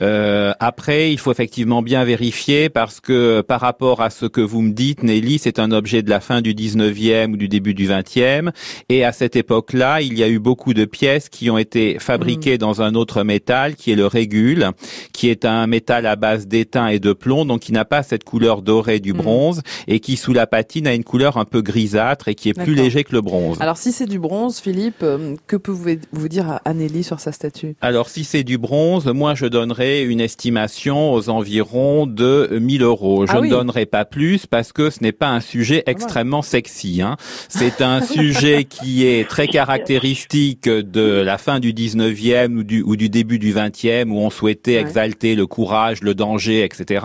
Euh, 0.00 0.52
après, 0.60 1.12
il 1.12 1.18
faut 1.18 1.32
effectivement 1.32 1.82
bien 1.82 2.04
vérifier 2.04 2.68
parce 2.68 3.00
que 3.00 3.40
par 3.40 3.60
rapport 3.60 4.00
à 4.00 4.10
ce 4.10 4.26
que 4.26 4.40
vous 4.40 4.62
me 4.62 4.72
dites, 4.72 5.02
Nelly, 5.02 5.38
c'est 5.38 5.58
un 5.58 5.72
objet 5.72 6.02
de 6.02 6.10
la 6.10 6.20
fin 6.20 6.40
du 6.40 6.54
19e 6.54 7.32
ou 7.32 7.36
du 7.36 7.48
début 7.48 7.74
du 7.74 7.88
20e 7.88 8.50
et 8.88 9.04
à 9.04 9.12
cette 9.12 9.36
époque-là, 9.36 10.00
il 10.00 10.18
y 10.18 10.22
a 10.22 10.28
eu 10.28 10.38
beaucoup 10.38 10.74
de 10.74 10.84
pièces 10.84 11.28
qui 11.28 11.50
ont 11.50 11.58
été 11.58 11.98
fabriquées 11.98 12.58
dans 12.58 12.82
un 12.82 12.94
autre 12.94 13.22
métal 13.22 13.74
qui 13.74 13.90
est 13.90 13.96
le 13.96 14.06
régule, 14.06 14.70
qui 15.12 15.28
est 15.28 15.44
un 15.44 15.66
métal 15.66 16.06
à 16.06 16.16
base 16.16 16.46
d'étain 16.46 16.88
et 16.88 16.98
de 16.98 17.12
plomb, 17.12 17.44
donc 17.44 17.60
qui 17.60 17.72
n'a 17.72 17.84
pas 17.84 18.02
cette 18.02 18.24
couleur 18.24 18.62
dorée 18.62 19.00
du 19.00 19.12
bronze 19.12 19.62
et 19.86 20.00
qui 20.00 20.16
sous 20.16 20.32
la 20.32 20.46
patine 20.46 20.86
a 20.86 20.94
une 20.94 21.04
couleur 21.04 21.36
un 21.36 21.44
peu 21.44 21.62
grisâtre 21.62 22.28
et 22.28 22.34
qui 22.34 22.48
est 22.48 22.54
plus 22.54 22.74
léger 22.74 23.04
que 23.04 23.12
le 23.12 23.20
bronze. 23.20 23.58
Alors, 23.60 23.76
si 23.76 23.92
c'est 23.92 24.06
du 24.06 24.18
bronze, 24.18 24.60
Philippe, 24.60 25.02
euh, 25.02 25.34
que 25.46 25.56
pouvez-vous 25.56 26.28
dire 26.28 26.60
à 26.64 26.74
Nelly 26.74 27.02
sur 27.02 27.20
sa 27.20 27.32
statue? 27.32 27.76
Alors 27.80 28.08
si 28.08 28.24
c'est 28.24 28.44
du 28.44 28.58
bronze, 28.58 29.06
moi 29.18 29.34
je 29.34 29.46
donnerais 29.46 30.04
une 30.04 30.20
estimation 30.20 31.12
aux 31.12 31.28
environs 31.28 32.06
de 32.06 32.48
1000 32.60 32.82
euros. 32.82 33.26
Je 33.26 33.32
Ah 33.34 33.40
ne 33.40 33.50
donnerai 33.50 33.84
pas 33.84 34.04
plus 34.04 34.46
parce 34.46 34.72
que 34.72 34.90
ce 34.90 35.02
n'est 35.02 35.12
pas 35.12 35.28
un 35.28 35.40
sujet 35.40 35.82
extrêmement 35.86 36.40
sexy. 36.40 37.02
Hein. 37.02 37.16
C'est 37.48 37.82
un 37.94 38.00
sujet 38.00 38.62
qui 38.64 39.04
est 39.04 39.28
très 39.28 39.48
caractéristique 39.48 40.68
de 40.68 41.20
la 41.22 41.36
fin 41.38 41.58
du 41.58 41.72
19e 41.72 42.58
ou 42.58 42.62
du, 42.62 42.82
ou 42.82 42.94
du 42.94 43.08
début 43.08 43.38
du 43.40 43.52
20e 43.52 44.10
où 44.10 44.18
on 44.18 44.30
souhaitait 44.30 44.76
Ouais. 44.76 44.80
exalter 44.82 45.34
le 45.34 45.46
courage, 45.46 46.02
le 46.02 46.14
danger, 46.14 46.62
etc. 46.62 47.04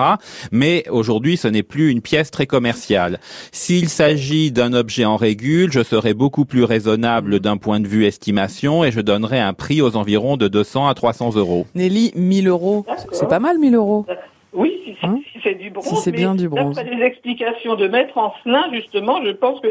Mais 0.52 0.84
aujourd'hui 0.90 1.38
ce 1.38 1.48
n'est 1.48 1.64
plus 1.64 1.90
une 1.90 2.02
pièce 2.02 2.30
très 2.30 2.46
commerciale. 2.46 3.20
S'il 3.52 3.90
s'agit 3.90 4.52
d'un 4.52 4.74
objet 4.74 5.06
en 5.06 5.16
régule, 5.18 5.72
je 5.72 5.82
serais 5.84 6.14
beaucoup 6.14 6.46
plus 6.46 6.62
Mm. 6.62 6.66
raisonnable 6.66 7.40
d'un 7.40 7.58
point 7.58 7.80
de 7.80 7.88
vue 7.88 8.06
estimation 8.06 8.84
et 8.84 8.92
je 8.92 9.00
donnerais 9.02 9.40
un 9.40 9.54
prix 9.54 9.82
aux 9.82 9.96
environs 9.96 10.38
de 10.38 10.48
200 10.48 10.88
à 10.88 10.94
300 10.94 11.36
euros. 11.36 11.66
Nelly, 11.74 12.03
1000 12.16 12.48
euros. 12.48 12.86
C'est 13.12 13.30
pas 13.30 13.40
mal, 13.40 13.58
1000 13.60 13.76
euros. 13.76 14.06
oui, 14.54 14.82
si, 14.86 14.96
si- 14.96 15.24
si 15.34 15.40
c'est 15.44 15.56
du 15.56 15.70
bronze. 15.70 15.88
Hein 15.88 15.96
Si 15.96 16.02
c'est 16.02 16.12
bien 16.12 16.36
du 16.36 16.48
bronze. 16.50 16.76
D'après 16.76 16.94
les 16.96 17.04
explications 17.04 17.76
de 17.76 17.88
Maître 17.88 18.18
Ancelin, 18.18 18.66
justement, 18.74 19.24
je 19.24 19.32
pense 19.32 19.60
que 19.62 19.68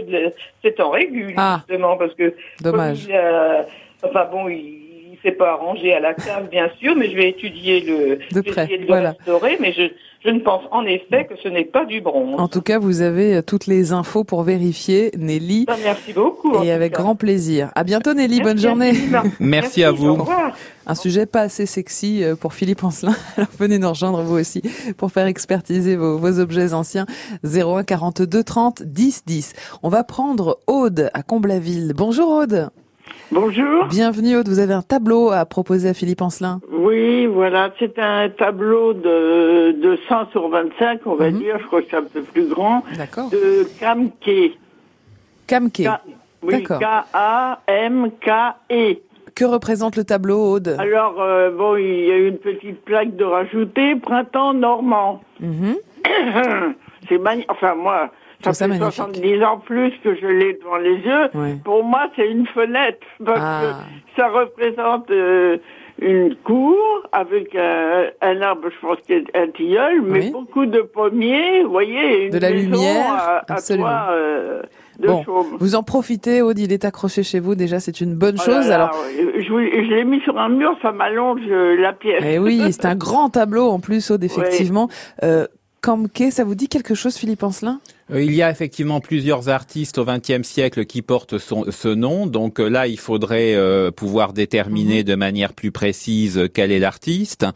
c'est 0.62 0.80
en 0.80 0.90
régule, 0.90 1.34
Ah. 1.36 1.62
justement, 1.68 1.96
parce 1.96 2.14
que 2.14 2.34
Dommage. 2.60 3.02
comme 3.06 3.10
il 3.10 3.16
a- 3.16 3.66
enfin 4.04 4.24
bon, 4.30 4.48
il, 4.48 4.81
il 5.24 5.30
s'est 5.30 5.36
pas 5.36 5.52
arrangé 5.52 5.92
à 5.92 6.00
la 6.00 6.14
cave, 6.14 6.48
bien 6.50 6.68
sûr, 6.80 6.96
mais 6.96 7.10
je 7.10 7.16
vais 7.16 7.28
étudier 7.30 7.80
le, 7.80 8.16
De 8.16 8.20
je 8.30 8.34
vais 8.36 8.42
près, 8.42 8.62
essayer 8.64 8.78
de 8.78 8.82
le 8.82 8.88
voilà. 8.88 9.10
restaurer, 9.10 9.56
mais 9.60 9.72
je, 9.72 9.82
je 10.24 10.30
ne 10.30 10.40
pense 10.40 10.62
en 10.70 10.84
effet 10.84 11.26
que 11.26 11.34
ce 11.42 11.48
n'est 11.48 11.64
pas 11.64 11.84
du 11.84 12.00
bronze. 12.00 12.40
En 12.40 12.48
tout 12.48 12.60
cas, 12.62 12.78
vous 12.78 13.02
avez 13.02 13.36
euh, 13.36 13.42
toutes 13.42 13.66
les 13.66 13.92
infos 13.92 14.24
pour 14.24 14.42
vérifier, 14.42 15.10
Nelly. 15.16 15.64
Ben, 15.66 15.76
merci 15.82 16.12
beaucoup. 16.12 16.62
Et 16.62 16.70
avec 16.72 16.92
cas. 16.94 17.02
grand 17.02 17.14
plaisir. 17.16 17.70
À 17.74 17.84
bientôt, 17.84 18.14
Nelly. 18.14 18.40
Bonne 18.40 18.58
journée. 18.58 18.92
Merci 19.40 19.84
à 19.84 19.92
vous. 19.92 20.08
Au 20.08 20.14
revoir. 20.14 20.56
Un 20.86 20.94
sujet 20.96 21.26
pas 21.26 21.42
assez 21.42 21.66
sexy 21.66 22.24
euh, 22.24 22.34
pour 22.34 22.54
Philippe 22.54 22.82
Ancelin. 22.82 23.14
Alors 23.36 23.48
venez 23.58 23.78
nous 23.78 23.88
rejoindre 23.88 24.22
vous 24.22 24.38
aussi 24.38 24.62
pour 24.96 25.12
faire 25.12 25.26
expertiser 25.26 25.96
vos, 25.96 26.18
vos 26.18 26.40
objets 26.40 26.72
anciens. 26.72 27.06
01 27.44 27.84
42 27.84 28.42
30 28.42 28.82
10 28.82 29.24
10. 29.24 29.52
On 29.82 29.88
va 29.88 30.02
prendre 30.02 30.58
Aude 30.66 31.10
à 31.14 31.22
Comblaville. 31.22 31.92
Bonjour 31.96 32.28
Aude. 32.28 32.70
Bonjour. 33.32 33.86
Bienvenue 33.86 34.36
Aude. 34.36 34.48
Vous 34.48 34.58
avez 34.58 34.74
un 34.74 34.82
tableau 34.82 35.30
à 35.30 35.46
proposer 35.46 35.88
à 35.88 35.94
Philippe 35.94 36.20
Ancelin. 36.20 36.60
Oui, 36.70 37.24
voilà, 37.24 37.70
c'est 37.78 37.98
un 37.98 38.28
tableau 38.28 38.92
de, 38.92 39.72
de 39.72 39.98
100 40.06 40.30
sur 40.32 40.48
25, 40.50 41.00
on 41.06 41.14
va 41.14 41.30
Mhm. 41.30 41.38
dire, 41.38 41.56
je 41.58 41.64
crois 41.66 41.80
que 41.80 41.86
c'est 41.90 41.96
un 41.96 42.02
peu 42.02 42.20
plus 42.20 42.46
grand, 42.48 42.82
D'accord. 42.98 43.30
de 43.30 43.66
Kamke. 43.80 44.52
Kamke. 45.46 45.88
Oui. 46.42 46.62
K-A-M-K-E. 46.62 46.96
Que 49.34 49.44
représente 49.46 49.96
le 49.96 50.04
tableau 50.04 50.52
Aude? 50.52 50.76
Alors, 50.78 51.18
euh, 51.22 51.50
bon, 51.50 51.76
il 51.76 52.04
y 52.04 52.10
a 52.12 52.18
une 52.18 52.36
petite 52.36 52.84
plaque 52.84 53.16
de 53.16 53.24
rajouter, 53.24 53.96
printemps 53.96 54.52
normand. 54.52 55.22
Mhm. 55.40 55.76
c'est 57.08 57.16
magnifique, 57.16 57.50
enfin 57.50 57.74
moi, 57.76 58.10
ça 58.44 58.52
fait 58.52 58.68
magnifique. 58.68 58.94
70 58.94 59.42
ans 59.44 59.58
plus 59.64 59.92
que 60.02 60.14
je 60.14 60.26
l'ai 60.26 60.54
devant 60.54 60.76
les 60.76 60.96
yeux. 60.96 61.28
Ouais. 61.34 61.56
Pour 61.64 61.84
moi, 61.84 62.08
c'est 62.16 62.28
une 62.30 62.46
fenêtre, 62.46 62.98
parce 63.24 63.40
Ah. 63.42 63.60
que 64.16 64.20
ça 64.20 64.28
représente 64.28 65.10
euh, 65.10 65.58
une 66.00 66.34
cour 66.36 66.76
avec 67.12 67.54
un, 67.54 68.06
un 68.22 68.40
arbre, 68.40 68.68
je 68.70 68.86
pense 68.86 68.98
qu'il 69.06 69.16
est 69.16 69.36
un 69.36 69.48
tilleul, 69.48 70.02
mais 70.02 70.20
Oui. 70.20 70.30
beaucoup 70.30 70.66
de 70.66 70.80
pommiers, 70.80 71.62
vous 71.62 71.70
voyez, 71.70 72.22
et 72.22 72.24
une 72.26 72.32
De 72.32 72.38
la 72.38 72.50
lumière, 72.50 73.12
à, 73.12 73.36
à 73.38 73.52
absolument. 73.52 74.06
euh, 74.10 74.62
de 74.98 75.06
Bon, 75.06 75.22
chaume. 75.24 75.56
vous 75.58 75.74
en 75.74 75.82
profitez 75.82 76.42
Aude, 76.42 76.58
il 76.58 76.72
est 76.72 76.84
accroché 76.84 77.22
chez 77.22 77.40
vous. 77.40 77.54
Déjà, 77.54 77.80
c'est 77.80 78.00
une 78.02 78.14
bonne 78.14 78.36
Oh 78.38 78.42
chose. 78.44 78.68
là, 78.68 78.74
Alors, 78.74 78.96
je, 79.38 79.42
je 79.42 79.94
l'ai 79.94 80.04
mis 80.04 80.20
sur 80.20 80.38
un 80.38 80.48
mur, 80.50 80.76
ça 80.82 80.92
m'allonge 80.92 81.40
euh, 81.48 81.76
la 81.80 81.92
pièce. 81.92 82.22
Eh 82.26 82.38
oui, 82.38 82.60
c'est 82.72 82.84
un 82.86 82.94
grand 82.94 83.30
tableau 83.30 83.68
en 83.70 83.80
plus, 83.80 84.10
Aude, 84.10 84.22
effectivement. 84.24 84.88
Euh, 85.22 85.46
Kamke, 85.82 86.24
ça 86.30 86.44
vous 86.44 86.54
dit 86.54 86.68
quelque 86.68 86.94
chose, 86.94 87.16
Philippe 87.16 87.42
Ancelin? 87.42 87.80
Euh, 87.86 87.91
Il 88.14 88.32
y 88.34 88.42
a 88.42 88.50
effectivement 88.50 89.00
plusieurs 89.00 89.48
artistes 89.48 89.98
au 89.98 90.04
XXe 90.04 90.42
siècle 90.46 90.84
qui 90.84 91.02
portent 91.02 91.38
son- 91.38 91.64
ce 91.70 91.88
nom. 91.88 92.26
Donc 92.26 92.60
euh, 92.60 92.68
là, 92.68 92.86
il 92.86 92.98
faudrait 92.98 93.54
euh, 93.54 93.90
pouvoir 93.90 94.32
déterminer 94.32 95.02
de 95.04 95.14
manière 95.14 95.52
plus 95.52 95.70
précise 95.70 96.36
euh, 96.38 96.48
quel 96.52 96.72
est 96.72 96.78
l'artiste. 96.78 97.46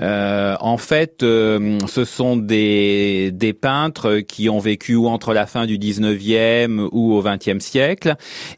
Euh, 0.00 0.54
en 0.60 0.76
fait, 0.78 1.22
euh, 1.22 1.78
ce 1.86 2.04
sont 2.04 2.36
des, 2.36 3.30
des 3.32 3.52
peintres 3.52 4.18
qui 4.20 4.48
ont 4.48 4.58
vécu 4.58 4.94
ou 4.94 5.08
entre 5.08 5.32
la 5.34 5.46
fin 5.46 5.66
du 5.66 5.78
XIXe 5.78 6.88
ou 6.92 7.12
au 7.14 7.22
XXe 7.22 7.58
siècle. 7.64 8.14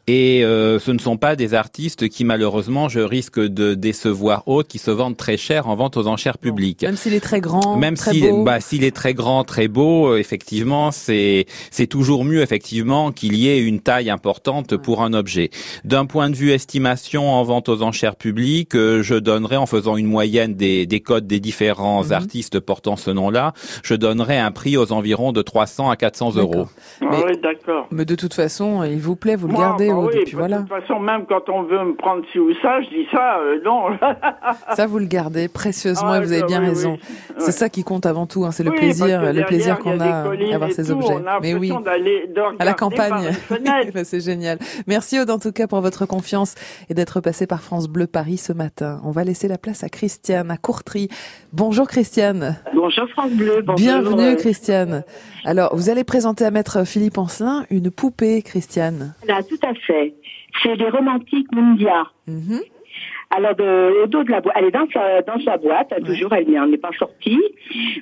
Et 0.07 0.43
euh, 0.43 0.79
ce 0.79 0.91
ne 0.91 0.99
sont 0.99 1.17
pas 1.17 1.35
des 1.35 1.53
artistes 1.53 2.07
qui, 2.09 2.23
malheureusement, 2.23 2.89
je 2.89 2.99
risque 2.99 3.39
de 3.39 3.73
décevoir 3.73 4.47
autres, 4.47 4.69
qui 4.69 4.79
se 4.79 4.91
vendent 4.91 5.17
très 5.17 5.37
cher 5.37 5.67
en 5.67 5.75
vente 5.75 5.97
aux 5.97 6.07
enchères 6.07 6.37
publiques. 6.37 6.83
Même 6.83 6.95
s'il 6.97 7.13
est 7.13 7.19
très 7.19 7.41
grand, 7.41 7.77
Même 7.77 7.95
très 7.95 8.11
si, 8.13 8.21
beau. 8.21 8.43
bah, 8.43 8.59
s'il 8.59 8.83
est 8.83 8.95
très 8.95 9.13
grand, 9.13 9.43
très 9.43 9.67
beau, 9.67 10.13
euh, 10.13 10.17
effectivement, 10.17 10.91
c'est 10.91 11.40
c'est 11.71 11.87
toujours 11.87 12.23
mieux 12.25 12.41
effectivement 12.41 13.11
qu'il 13.11 13.35
y 13.35 13.47
ait 13.49 13.59
une 13.61 13.79
taille 13.79 14.09
importante 14.09 14.77
pour 14.77 15.01
un 15.01 15.13
objet. 15.13 15.49
D'un 15.83 16.05
point 16.05 16.29
de 16.29 16.35
vue 16.35 16.51
estimation 16.51 17.29
en 17.29 17.43
vente 17.43 17.69
aux 17.69 17.81
enchères 17.81 18.15
publiques, 18.15 18.75
euh, 18.75 19.01
je 19.03 19.15
donnerais 19.15 19.57
en 19.57 19.65
faisant 19.65 19.95
une 19.97 20.07
moyenne 20.07 20.55
des, 20.55 20.85
des 20.85 20.99
codes 20.99 21.27
des 21.27 21.39
différents 21.39 22.03
Mhm. 22.03 22.11
artistes 22.13 22.59
portant 22.59 22.95
ce 22.95 23.11
nom-là, 23.11 23.53
je 23.83 23.95
donnerais 23.95 24.37
un 24.37 24.51
prix 24.51 24.77
aux 24.77 24.91
environs 24.91 25.31
de 25.31 25.41
300 25.41 25.89
à 25.89 25.95
400 25.95 26.35
euros. 26.37 26.67
Ah 27.01 27.05
Mais- 27.09 27.23
oui, 27.25 27.37
d'accord. 27.41 27.87
Mais 27.91 28.05
de 28.05 28.15
toute 28.15 28.33
façon, 28.33 28.83
il 28.83 28.99
vous 28.99 29.15
plaît, 29.15 29.35
vous 29.35 29.47
le 29.47 29.53
Moi, 29.53 29.61
gardez, 29.63 29.89
bah 29.89 29.95
Aude, 29.95 30.11
oui, 30.13 30.19
et 30.21 30.23
puis 30.23 30.33
bah, 30.33 30.39
voilà. 30.39 30.57
De 30.59 30.67
toute 30.67 30.69
façon, 30.81 30.99
même 30.99 31.25
quand 31.27 31.49
on 31.49 31.63
veut 31.63 31.83
me 31.83 31.95
prendre 31.95 32.23
ci 32.31 32.39
ou 32.39 32.51
ça, 32.61 32.81
je 32.81 32.89
dis 32.89 33.07
ça, 33.11 33.39
euh, 33.39 33.59
non. 33.63 33.81
Ça, 34.75 34.87
vous 34.87 34.99
le 34.99 35.05
gardez 35.05 35.47
précieusement 35.47 36.11
Ah, 36.11 36.17
et 36.17 36.21
vous 36.25 36.31
avez 36.31 36.43
bien 36.43 36.61
oui, 36.61 36.67
raison. 36.69 36.93
oui. 36.93 37.15
C'est 37.37 37.45
Ouais. 37.47 37.51
ça 37.51 37.69
qui 37.69 37.83
compte 37.83 38.05
avant 38.05 38.25
tout, 38.25 38.45
hein, 38.45 38.51
c'est 38.51 38.63
le 38.63 38.71
Oui, 38.71 38.77
plaisir, 38.77 39.21
le 39.33 39.43
plaisir 39.45 39.79
qu'on 39.79 39.99
a 39.99 40.05
à 40.05 40.55
avoir 40.55 40.71
ces 40.71 40.85
tout, 40.85 40.91
objets. 40.91 41.13
On 41.21 41.25
a 41.27 41.30
Mais 41.41 41.53
oui. 41.53 41.69
l'impression 41.69 41.81
d'aller 41.81 42.29
À 42.59 42.65
la 42.65 42.73
campagne. 42.73 43.31
Bah, 43.93 44.03
c'est 44.03 44.21
génial. 44.21 44.59
Merci 44.87 45.19
Aude 45.19 45.29
en 45.29 45.39
tout 45.39 45.51
cas 45.51 45.67
pour 45.67 45.81
votre 45.81 46.05
confiance 46.05 46.55
et 46.89 46.93
d'être 46.93 47.19
passé 47.21 47.47
par 47.47 47.61
France 47.61 47.87
Bleu 47.87 48.07
Paris 48.07 48.37
ce 48.37 48.53
matin. 48.53 49.01
On 49.03 49.11
va 49.11 49.23
laisser 49.23 49.47
la 49.47 49.57
place 49.57 49.83
à 49.83 49.89
Christiane 49.89 50.51
à 50.51 50.57
Courtry. 50.57 51.09
Bonjour 51.53 51.87
Christiane. 51.87 52.57
Bonjour 52.73 53.07
France 53.09 53.31
Bleu. 53.31 53.61
Bonjour, 53.61 53.75
Bienvenue 53.75 54.35
Christiane. 54.35 55.03
Alors, 55.45 55.75
vous 55.75 55.89
allez 55.89 56.03
présenter 56.03 56.45
à 56.45 56.51
maître 56.51 56.85
Philippe 56.85 57.17
Ancelin 57.17 57.65
une 57.69 57.91
poupée 57.91 58.41
Christiane. 58.41 59.13
Là, 59.27 59.41
tout 59.43 59.59
à 59.63 59.73
fait. 59.73 60.15
C'est 60.63 60.75
les 60.75 60.89
romantiques 60.89 61.51
Mundia. 61.53 62.03
Mhm. 62.27 62.61
Alors, 63.33 63.55
de- 63.55 64.03
au 64.03 64.07
dos 64.07 64.23
de 64.23 64.31
la 64.31 64.41
boîte, 64.41 64.55
elle 64.57 64.65
est 64.65 64.71
dans 64.71 64.87
sa, 64.93 65.21
dans 65.21 65.39
sa 65.39 65.55
boîte, 65.57 65.93
toujours, 66.03 66.33
elle 66.33 66.49
n'en 66.51 66.69
est 66.71 66.77
pas 66.77 66.91
sortie. 66.99 67.39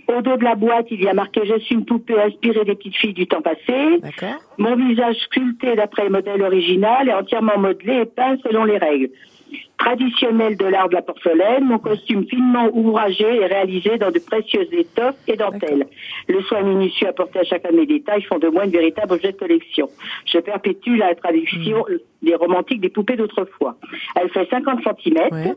Au 0.08 0.22
dos 0.22 0.38
de 0.38 0.44
la 0.44 0.56
boîte, 0.56 0.88
il 0.90 1.04
y 1.04 1.08
a 1.08 1.14
marqué 1.14 1.42
«Je 1.46 1.60
suis 1.60 1.76
une 1.76 1.86
poupée 1.86 2.20
inspirée 2.20 2.66
des 2.66 2.74
petites 2.76 2.96
filles 2.96 3.14
du 3.14 3.28
temps 3.28 3.42
passé». 3.42 4.00
Mon 4.58 4.76
visage 4.76 5.16
sculpté 5.18 5.76
d'après 5.76 6.06
le 6.06 6.10
modèle 6.10 6.42
original 6.42 7.08
et 7.08 7.14
entièrement 7.14 7.58
modelé 7.60 8.02
et 8.02 8.06
peint 8.06 8.38
selon 8.44 8.64
les 8.64 8.78
règles. 8.78 9.10
Traditionnel 9.78 10.58
de 10.58 10.66
l'art 10.66 10.90
de 10.90 10.96
la 10.96 11.02
porcelaine, 11.02 11.64
mon 11.66 11.80
costume 11.80 12.26
finement 12.28 12.70
ouvragé 12.74 13.24
et 13.24 13.46
réalisé 13.46 13.98
dans 13.98 14.12
de 14.12 14.20
précieuses 14.20 14.68
étoffes 14.74 15.16
et 15.28 15.38
dentelles. 15.38 15.88
Le 16.28 16.42
soin 16.44 16.62
minutieux 16.64 17.08
apporté 17.08 17.40
à 17.40 17.44
chacun 17.44 17.72
de 17.72 17.78
mes 17.78 17.86
détails 17.86 18.22
font 18.24 18.40
de 18.40 18.50
moi 18.50 18.66
une 18.66 18.72
véritable 18.72 19.14
objet 19.14 19.32
de 19.32 19.38
collection. 19.38 19.90
Je 20.26 20.40
perpétue 20.40 20.98
la 20.98 21.16
tradition 21.16 21.86
des 22.22 22.36
romantiques 22.36 22.82
des 22.82 22.90
poupées 22.90 23.16
d'autrefois. 23.16 23.78
Elle 24.16 24.30
fait 24.30 24.48
50 24.50 24.80
cm. 24.84 25.56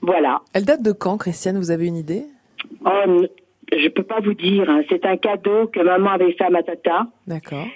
Voilà. 0.00 0.40
Elle 0.54 0.64
date 0.64 0.82
de 0.82 0.92
quand, 0.92 1.18
Christiane? 1.18 1.58
Vous 1.58 1.70
avez 1.70 1.86
une 1.86 1.96
idée? 1.96 2.24
Oh, 2.84 3.22
je 3.72 3.88
peux 3.88 4.02
pas 4.02 4.20
vous 4.20 4.34
dire. 4.34 4.68
hein. 4.70 4.82
C'est 4.88 5.04
un 5.04 5.16
cadeau 5.16 5.66
que 5.66 5.80
maman 5.80 6.10
avait 6.12 6.32
fait 6.32 6.44
à 6.44 6.50
ma 6.50 6.62
tata. 6.62 7.06
D'accord. 7.26 7.66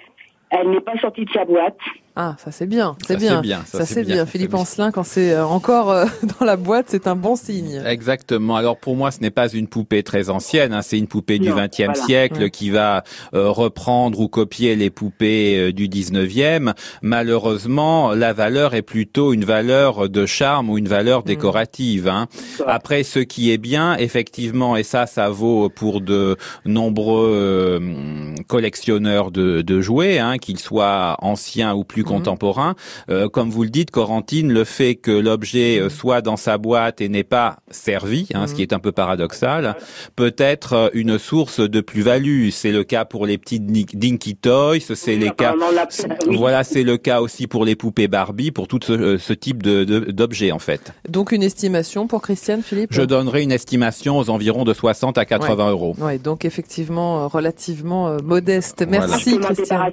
Elle 0.51 0.71
n'est 0.71 0.81
pas 0.81 0.97
sortie 0.99 1.25
de 1.27 1.31
sa 1.31 1.45
boîte. 1.45 1.79
Ah, 2.17 2.37
ça 2.45 2.51
c'est 2.51 2.67
bien, 2.67 2.97
c'est 3.07 3.15
Ça, 3.15 3.19
bien. 3.19 3.37
c'est 3.37 3.43
bien, 3.43 3.61
ça, 3.67 3.79
ça 3.79 3.87
c'est 3.87 4.05
bien, 4.05 4.27
Philippe. 4.27 4.53
Ancelin, 4.55 4.91
quand 4.91 5.05
c'est 5.05 5.33
euh, 5.33 5.47
encore 5.47 5.91
euh, 5.91 6.05
dans 6.41 6.45
la 6.45 6.57
boîte, 6.57 6.87
c'est 6.89 7.07
un 7.07 7.15
bon 7.17 7.37
signe. 7.37 7.81
Exactement. 7.87 8.57
Alors 8.57 8.77
pour 8.79 8.97
moi, 8.97 9.11
ce 9.11 9.21
n'est 9.21 9.31
pas 9.31 9.49
une 9.49 9.69
poupée 9.69 10.03
très 10.03 10.29
ancienne. 10.29 10.73
hein. 10.73 10.83
C'est 10.83 10.99
une 10.99 11.07
poupée 11.07 11.39
du 11.39 11.51
XXe 11.53 11.77
voilà. 11.85 11.95
siècle 11.95 12.43
Ouais. 12.43 12.51
qui 12.51 12.71
va 12.71 13.05
euh, 13.33 13.49
reprendre 13.49 14.19
ou 14.21 14.29
copier 14.29 14.75
les 14.77 14.91
poupées 14.91 15.57
euh, 15.69 15.73
du 15.73 15.89
XIXe. 15.89 16.73
Malheureusement, 17.03 18.13
la 18.13 18.33
valeur 18.33 18.75
est 18.75 18.83
plutôt 18.83 19.33
une 19.33 19.45
valeur 19.45 20.09
de 20.09 20.27
charme 20.27 20.69
ou 20.69 20.79
une 20.79 20.89
valeur 20.89 21.23
décorative. 21.23 22.09
hein. 22.09 22.27
Après, 22.67 23.03
ce 23.05 23.21
qui 23.21 23.53
est 23.53 23.59
bien, 23.59 23.97
effectivement, 23.97 24.77
et 24.77 24.83
ça, 24.83 25.07
ça 25.07 25.29
vaut 25.29 25.69
pour 25.69 26.01
de 26.01 26.37
nombreux 26.65 27.31
euh, 27.33 28.35
collectionneurs 28.49 29.31
de, 29.31 29.63
de 29.63 29.81
jouets, 29.81 30.19
hein, 30.19 30.39
qu'ils 30.39 30.59
soient 30.59 31.17
anciens 31.21 31.75
ou 31.75 31.85
plus 31.85 32.05
contemporains. 32.11 32.75
Euh, 33.11 33.29
comme 33.29 33.51
vous 33.51 33.63
le 33.63 33.71
dites, 33.71 33.91
Corentine, 33.91 34.53
le 34.53 34.65
fait 34.65 34.95
que 34.97 35.11
l'objet 35.11 35.79
euh, 35.81 35.89
soit 35.89 36.21
dans 36.23 36.37
sa 36.37 36.59
boîte 36.59 37.01
et 37.01 37.09
n'est 37.09 37.25
pas 37.25 37.59
servi, 37.71 38.27
hein, 38.35 38.47
ce 38.47 38.55
qui 38.55 38.63
est 38.63 38.73
un 38.73 38.79
peu 38.79 38.93
paradoxal, 38.93 39.77
peut 40.17 40.35
être 40.39 40.73
euh, 40.75 40.89
une 40.95 41.19
source 41.19 41.61
de 41.61 41.81
plus-value. 41.81 42.49
C'est 42.51 42.73
le 42.73 42.85
cas 42.85 43.05
pour 43.05 43.27
les 43.27 43.39
petites 43.39 43.63
Ni- 43.71 43.87
Dinky 43.93 44.37
Toys, 44.37 44.79
c'est 44.95 45.17
les 45.17 45.31
cas, 45.31 45.55
voilà, 46.29 46.65
c'est 46.65 46.83
le 46.83 46.97
cas 46.97 47.21
aussi 47.21 47.47
pour 47.47 47.65
les 47.65 47.77
poupées 47.77 48.09
Barbie, 48.09 48.51
pour 48.51 48.69
tout 48.69 48.79
ce, 48.83 49.17
ce 49.19 49.33
type 49.33 49.63
de, 49.63 49.85
de- 49.85 50.11
d'objets 50.11 50.53
en 50.53 50.59
fait. 50.59 50.93
Donc 51.09 51.33
une 51.33 51.43
estimation 51.43 52.07
pour 52.07 52.23
Christiane, 52.23 52.63
Philippe? 52.63 52.93
Je 52.93 53.03
donnerai 53.03 53.43
une 53.43 53.53
estimation 53.53 54.19
aux 54.19 54.31
environs 54.31 54.65
de 54.65 54.73
60 54.75 55.19
à 55.19 55.25
80 55.25 55.65
Ouais. 55.65 55.71
euros. 55.71 55.95
Ouais, 55.99 56.19
donc 56.19 56.45
effectivement 56.45 57.29
relativement 57.29 58.09
euh, 58.09 58.19
modeste. 58.25 58.85
Merci 58.89 59.39
Christiane. 59.39 59.91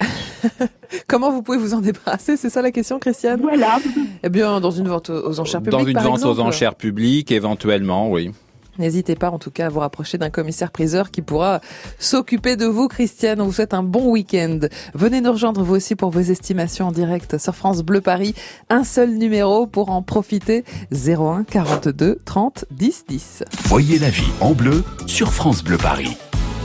Comment 1.08 1.30
vous 1.30 1.42
pouvez 1.42 1.58
vous 1.58 1.74
en 1.74 1.80
débarrasser 1.80 2.36
C'est 2.36 2.50
ça 2.50 2.62
la 2.62 2.70
question, 2.70 2.98
Christiane? 2.98 3.40
Voilà. 3.40 3.78
Eh 4.22 4.28
bien, 4.28 4.60
dans 4.60 4.70
une 4.70 4.88
vente 4.88 5.10
aux 5.10 5.40
enchères 5.40 5.60
publiques. 5.60 5.80
Dans 5.80 5.86
une 5.86 5.94
par 5.94 6.04
vente 6.04 6.24
aux 6.24 6.40
enchères 6.40 6.74
publiques, 6.74 7.30
éventuellement, 7.30 8.10
oui. 8.10 8.32
N'hésitez 8.78 9.14
pas 9.14 9.30
en 9.30 9.38
tout 9.38 9.50
cas 9.50 9.66
à 9.66 9.68
vous 9.68 9.80
rapprocher 9.80 10.18
d'un 10.18 10.30
commissaire-priseur 10.30 11.10
qui 11.10 11.22
pourra 11.22 11.60
s'occuper 11.98 12.56
de 12.56 12.66
vous, 12.66 12.88
Christiane. 12.88 13.40
On 13.40 13.46
vous 13.46 13.52
souhaite 13.52 13.74
un 13.74 13.82
bon 13.82 14.10
week-end. 14.10 14.60
Venez 14.94 15.20
nous 15.20 15.32
rejoindre 15.32 15.62
vous 15.62 15.76
aussi 15.76 15.96
pour 15.96 16.10
vos 16.10 16.20
estimations 16.20 16.88
en 16.88 16.92
direct 16.92 17.38
sur 17.38 17.54
France 17.54 17.82
Bleu 17.82 18.00
Paris. 18.00 18.34
Un 18.68 18.84
seul 18.84 19.14
numéro 19.14 19.66
pour 19.66 19.90
en 19.90 20.02
profiter. 20.02 20.64
01 20.92 21.44
42 21.44 22.18
30 22.24 22.66
10 22.70 23.04
10. 23.08 23.44
Voyez 23.64 23.98
la 23.98 24.10
vie 24.10 24.30
en 24.40 24.52
bleu 24.52 24.84
sur 25.06 25.32
France 25.32 25.64
Bleu 25.64 25.78
Paris. 25.78 26.16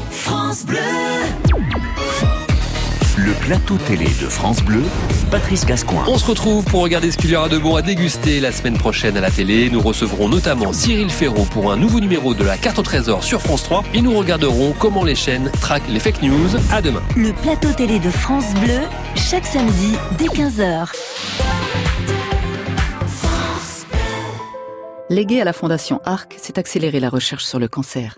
France 0.09 0.65
Bleu. 0.65 0.79
Le 3.17 3.33
plateau 3.33 3.77
télé 3.77 4.05
de 4.05 4.29
France 4.29 4.63
Bleu, 4.63 4.83
Patrice 5.29 5.65
Gascoin. 5.65 6.03
On 6.07 6.17
se 6.17 6.25
retrouve 6.25 6.63
pour 6.63 6.81
regarder 6.81 7.11
ce 7.11 7.17
qu'il 7.17 7.29
y 7.29 7.35
aura 7.35 7.49
de 7.49 7.57
bon 7.57 7.75
à 7.75 7.81
déguster 7.81 8.39
la 8.39 8.53
semaine 8.53 8.77
prochaine 8.77 9.17
à 9.17 9.21
la 9.21 9.29
télé. 9.29 9.69
Nous 9.69 9.81
recevrons 9.81 10.29
notamment 10.29 10.71
Cyril 10.71 11.09
Ferraud 11.09 11.45
pour 11.45 11.73
un 11.73 11.77
nouveau 11.77 11.99
numéro 11.99 12.33
de 12.33 12.43
la 12.45 12.57
carte 12.57 12.79
au 12.79 12.83
trésor 12.83 13.23
sur 13.23 13.41
France 13.41 13.63
3 13.63 13.83
et 13.93 14.01
nous 14.01 14.17
regarderons 14.17 14.73
comment 14.79 15.03
les 15.03 15.15
chaînes 15.15 15.51
traquent 15.59 15.89
les 15.89 15.99
fake 15.99 16.21
news. 16.21 16.49
À 16.71 16.81
demain. 16.81 17.01
Le 17.17 17.33
plateau 17.33 17.73
télé 17.73 17.99
de 17.99 18.09
France 18.09 18.53
Bleu, 18.61 18.79
chaque 19.15 19.45
samedi 19.45 19.95
dès 20.17 20.27
15h. 20.27 20.87
Légué 25.09 25.41
à 25.41 25.43
la 25.43 25.51
Fondation 25.51 25.99
ARC, 26.05 26.35
c'est 26.37 26.57
accélérer 26.57 27.01
la 27.01 27.09
recherche 27.09 27.43
sur 27.43 27.59
le 27.59 27.67
cancer. 27.67 28.17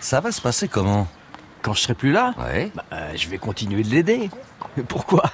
ça 0.00 0.20
va 0.20 0.32
se 0.32 0.40
passer 0.40 0.68
comment 0.68 1.06
Quand 1.62 1.74
je 1.74 1.82
serai 1.82 1.94
plus 1.94 2.12
là 2.12 2.34
Ouais. 2.38 2.72
Bah, 2.74 2.84
euh, 2.92 3.12
je 3.16 3.28
vais 3.28 3.38
continuer 3.38 3.82
de 3.82 3.88
l'aider. 3.90 4.30
Pourquoi? 4.88 5.24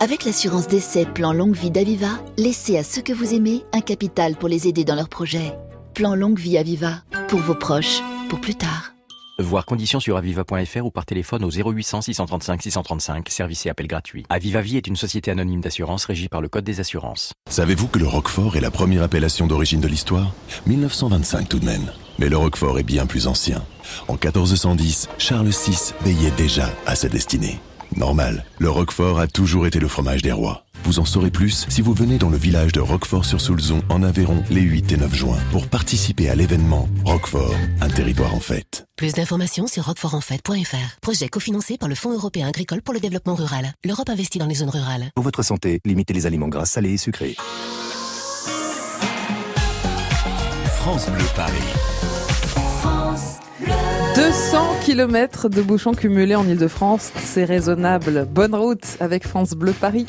Avec 0.00 0.24
l'assurance 0.24 0.68
d'essai 0.68 1.06
Plan 1.06 1.32
Longue 1.32 1.54
Vie 1.56 1.70
d'Aviva, 1.70 2.18
laissez 2.36 2.76
à 2.76 2.82
ceux 2.82 3.02
que 3.02 3.12
vous 3.12 3.32
aimez 3.34 3.64
un 3.72 3.80
capital 3.80 4.36
pour 4.36 4.48
les 4.48 4.68
aider 4.68 4.84
dans 4.84 4.94
leurs 4.94 5.08
projets. 5.08 5.56
Plan 5.94 6.14
Longue 6.14 6.38
Vie 6.38 6.58
Aviva, 6.58 7.02
pour 7.28 7.40
vos 7.40 7.54
proches, 7.54 8.00
pour 8.28 8.40
plus 8.40 8.56
tard. 8.56 8.95
Voir 9.38 9.66
conditions 9.66 10.00
sur 10.00 10.16
aviva.fr 10.16 10.86
ou 10.86 10.90
par 10.90 11.04
téléphone 11.04 11.44
au 11.44 11.50
0800 11.50 12.00
635 12.00 12.62
635, 12.62 13.28
service 13.28 13.66
et 13.66 13.68
appel 13.68 13.86
gratuit. 13.86 14.24
Aviva 14.30 14.62
Vie 14.62 14.78
est 14.78 14.86
une 14.86 14.96
société 14.96 15.30
anonyme 15.30 15.60
d'assurance 15.60 16.06
régie 16.06 16.30
par 16.30 16.40
le 16.40 16.48
Code 16.48 16.64
des 16.64 16.80
assurances. 16.80 17.32
Savez-vous 17.50 17.88
que 17.88 17.98
le 17.98 18.06
Roquefort 18.06 18.56
est 18.56 18.62
la 18.62 18.70
première 18.70 19.02
appellation 19.02 19.46
d'origine 19.46 19.82
de 19.82 19.88
l'histoire? 19.88 20.32
1925 20.66 21.50
tout 21.50 21.58
de 21.58 21.66
même. 21.66 21.92
Mais 22.18 22.30
le 22.30 22.38
Roquefort 22.38 22.78
est 22.78 22.82
bien 22.82 23.04
plus 23.04 23.26
ancien. 23.26 23.62
En 24.08 24.14
1410, 24.14 25.10
Charles 25.18 25.48
VI 25.48 25.92
veillait 26.00 26.30
déjà 26.30 26.70
à 26.86 26.96
sa 26.96 27.10
destinée. 27.10 27.60
Normal, 27.94 28.44
le 28.58 28.70
Roquefort 28.70 29.20
a 29.20 29.26
toujours 29.26 29.66
été 29.66 29.78
le 29.78 29.88
fromage 29.88 30.22
des 30.22 30.32
rois. 30.32 30.64
Vous 30.84 30.98
en 30.98 31.04
saurez 31.04 31.30
plus 31.30 31.66
si 31.68 31.82
vous 31.82 31.94
venez 31.94 32.18
dans 32.18 32.30
le 32.30 32.36
village 32.36 32.72
de 32.72 32.80
Roquefort-sur-Soulzon 32.80 33.82
en 33.88 34.02
Aveyron 34.02 34.42
les 34.50 34.60
8 34.60 34.92
et 34.92 34.96
9 34.96 35.14
juin 35.14 35.36
pour 35.50 35.66
participer 35.66 36.28
à 36.28 36.34
l'événement 36.34 36.88
Roquefort, 37.04 37.54
un 37.80 37.88
territoire 37.88 38.34
en 38.34 38.40
fête. 38.40 38.86
Plus 38.96 39.12
d'informations 39.12 39.66
sur 39.66 39.84
roquefortenfait.fr. 39.84 41.00
Projet 41.02 41.28
cofinancé 41.28 41.76
par 41.76 41.88
le 41.88 41.94
Fonds 41.94 42.12
européen 42.12 42.48
agricole 42.48 42.82
pour 42.82 42.94
le 42.94 43.00
développement 43.00 43.34
rural. 43.34 43.72
L'Europe 43.84 44.08
investit 44.08 44.38
dans 44.38 44.46
les 44.46 44.56
zones 44.56 44.70
rurales. 44.70 45.10
Pour 45.14 45.24
votre 45.24 45.42
santé, 45.42 45.80
limitez 45.84 46.14
les 46.14 46.26
aliments 46.26 46.48
gras, 46.48 46.66
salés 46.66 46.92
et 46.92 46.98
sucrés. 46.98 47.36
France 50.64 51.10
Bleu 51.10 51.24
Paris. 51.34 51.52
200 54.16 54.80
km 54.82 55.50
de 55.50 55.60
bouchons 55.60 55.92
cumulés 55.92 56.36
en 56.36 56.48
Ile-de-France, 56.48 57.12
c'est 57.16 57.44
raisonnable. 57.44 58.26
Bonne 58.30 58.54
route 58.54 58.96
avec 58.98 59.28
France 59.28 59.50
Bleu 59.50 59.74
Paris. 59.78 60.06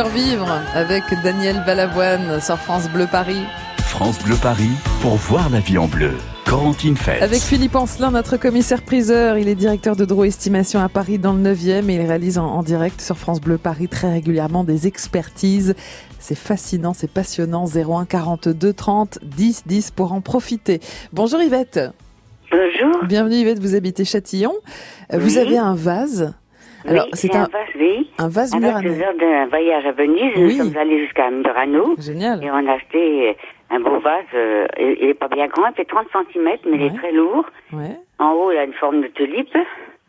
Survivre 0.00 0.50
avec 0.74 1.02
Daniel 1.22 1.62
Balavoine 1.66 2.40
sur 2.40 2.56
France 2.56 2.88
Bleu 2.88 3.06
Paris. 3.12 3.42
France 3.80 4.18
Bleu 4.24 4.34
Paris 4.42 4.70
pour 5.02 5.16
voir 5.16 5.50
la 5.50 5.60
vie 5.60 5.76
en 5.76 5.88
bleu. 5.88 6.12
Corentine 6.46 6.96
Feltz. 6.96 7.22
Avec 7.22 7.42
Philippe 7.42 7.76
Ancelin, 7.76 8.10
notre 8.10 8.38
commissaire 8.38 8.80
priseur, 8.80 9.36
il 9.36 9.46
est 9.46 9.54
directeur 9.54 9.96
de 9.96 10.06
Draw 10.06 10.24
Estimation 10.24 10.80
à 10.80 10.88
Paris 10.88 11.18
dans 11.18 11.34
le 11.34 11.42
9e 11.42 11.90
et 11.90 11.96
il 11.96 12.00
réalise 12.06 12.38
en, 12.38 12.46
en 12.46 12.62
direct 12.62 12.98
sur 13.02 13.18
France 13.18 13.42
Bleu 13.42 13.58
Paris 13.58 13.88
très 13.88 14.10
régulièrement 14.10 14.64
des 14.64 14.86
expertises. 14.86 15.74
C'est 16.18 16.34
fascinant, 16.34 16.94
c'est 16.94 17.10
passionnant. 17.10 17.66
01 17.66 18.06
42 18.06 18.72
30 18.72 19.18
10 19.22 19.64
10 19.66 19.90
pour 19.90 20.14
en 20.14 20.22
profiter. 20.22 20.80
Bonjour 21.12 21.42
Yvette. 21.42 21.78
Bonjour. 22.50 23.04
Bienvenue 23.04 23.34
Yvette, 23.34 23.58
vous 23.58 23.74
habitez 23.74 24.06
Châtillon. 24.06 24.54
Vous 25.12 25.36
Oui. 25.36 25.38
avez 25.38 25.58
un 25.58 25.74
vase. 25.74 26.32
Alors, 26.86 27.04
oui, 27.04 27.10
c'est 27.14 27.34
un, 27.34 27.42
un, 27.44 27.48
vase, 27.48 27.68
oui. 27.78 28.10
un 28.18 28.28
vase 28.28 28.54
l'heure 28.58 28.80
d'un 29.18 29.46
voyage 29.46 29.86
à 29.86 29.92
Venise, 29.92 30.32
Oui. 30.36 30.56
nous 30.58 30.64
sommes 30.64 30.76
allés 30.76 31.00
jusqu'à 31.04 31.30
Murano. 31.30 31.94
Génial. 31.98 32.42
Et 32.44 32.50
on 32.50 32.66
a 32.66 32.72
acheté 32.72 33.36
un 33.70 33.80
beau 33.80 33.98
vase. 34.00 34.24
euh, 34.34 34.66
il 34.78 34.96
il 35.02 35.08
est 35.10 35.14
pas 35.14 35.28
bien 35.28 35.46
grand, 35.48 35.68
il 35.68 35.74
fait 35.74 35.84
30 35.84 36.06
cm, 36.32 36.44
mais 36.66 36.76
il 36.76 36.82
est 36.82 36.96
très 36.96 37.12
lourd. 37.12 37.44
Ouais. 37.72 37.96
En 38.18 38.32
haut, 38.32 38.50
il 38.52 38.58
a 38.58 38.64
une 38.64 38.72
forme 38.74 39.02
de 39.02 39.08
tulipe. 39.08 39.56